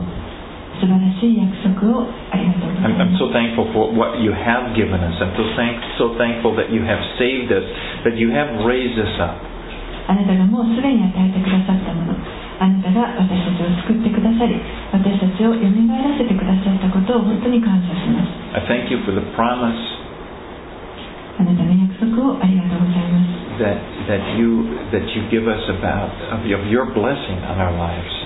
[0.80, 5.14] 素晴らしい約束をありがとうござい I'm, ま I'm す so thankful for what you have given us.
[5.22, 7.62] I'm so, thank, so thankful that you have saved us,
[8.06, 9.38] that you have raised us up.
[10.06, 12.12] あなたがもうすでに与えてくださったもの
[12.60, 14.60] あなたが私たちを救ってくださり
[14.92, 19.80] 私たちを蘇らせてくださったことを本当に感謝します I thank you for the promise
[21.40, 23.24] あなたの約束をありがとうございま
[23.56, 27.75] す that, that, you, that you give us about of your, of your blessing on our
[27.75, 28.19] lives.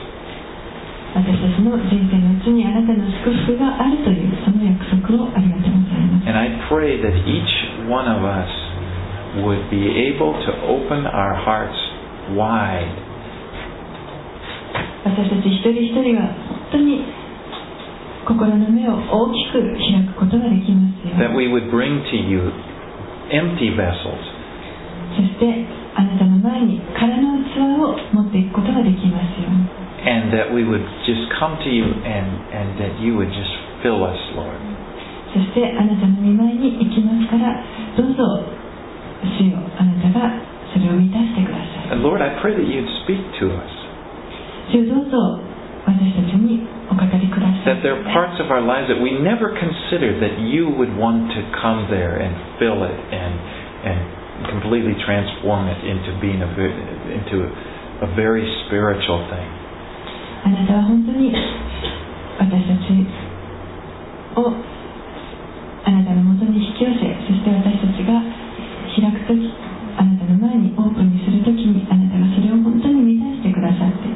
[1.14, 7.54] 私たちの人生のうちにあなたの祝福があるというその約束をありがとうございます And I pray that each
[7.86, 8.50] one of us
[9.46, 11.78] would be able to open our hearts
[12.34, 12.90] wide
[15.06, 17.06] 私たち一人一人が本当に
[18.26, 22.50] 心の目を大きく開くことができますよ that we would bring to you
[23.30, 24.18] empty vessels
[25.19, 25.67] そして
[25.99, 29.51] あなたの前に空の器を持っていくことができますよ
[29.99, 33.51] and that we would just come to you and, and that you would just
[33.83, 34.63] fill us, Lord.
[35.35, 37.61] そしてあなたの御前に行きますから
[37.99, 38.49] どうぞ
[39.37, 40.41] 主よあなたが
[40.73, 43.69] それを満たしてください And Lord, I pray that you'd speak to us,
[44.73, 45.43] 主よどうぞ
[45.85, 50.97] 私たちにお語りくださ that い there are parts of our lives that we never considered that you would
[50.97, 53.37] want to come there and fill it and
[54.58, 56.80] completely transform it into being a, ve-
[57.14, 57.46] into
[58.02, 59.50] a very spiritual thing.
[60.44, 62.92] あなたは本当に私たち
[64.36, 64.52] を
[65.86, 68.20] あなたのもとに引き寄せそして私たちが
[68.92, 69.48] 開く時
[69.96, 74.12] あなたの前にオープンにする時にあなたがそれを本当に満たしてくださって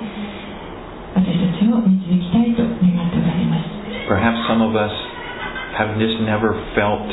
[1.15, 3.71] 私たちを導きたいと願っておられます
[4.11, 4.91] Perhaps some of us
[5.79, 7.07] have just never felt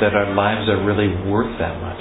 [0.00, 2.00] that our lives are really worth that much.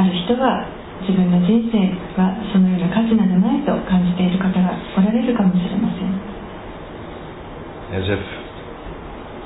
[0.00, 0.64] ある人は
[1.04, 1.76] 自分の人生
[2.16, 6.08] はそのような価値などないと感じている方がおられるかもしれません
[7.92, 8.20] as if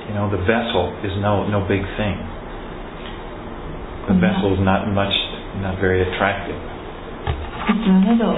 [0.08, 2.14] you know the vessel is no no big thing.
[4.06, 4.20] The Mhm.
[4.20, 5.08] vessel is not much,
[5.62, 6.54] not very attractive.
[7.66, 8.36] 器など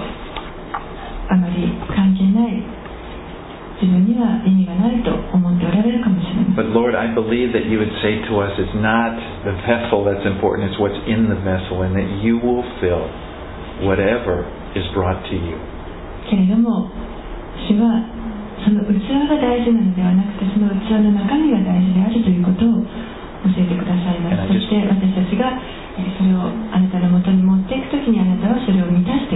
[1.28, 2.55] あまり関係ない
[3.76, 10.24] 自分には意味がないと思っておられるかもしれません But Lord, I believe that you would say to us, it's not the vessel that's
[10.24, 13.04] important; it's what's in the vessel, and that you will fill
[13.84, 15.60] whatever is brought to you.
[16.30, 16.88] けれども
[17.68, 18.02] 主は
[18.64, 22.82] その器が大事なのではなくてその器の中身が大事であるということを
[23.46, 25.52] 教えてくださいますそして私たちが
[25.96, 29.35] えーそれをあなたのもとに持っていくときにあなたはそれを満たして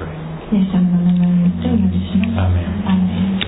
[0.51, 2.80] イエス様の名前によってお呼びします。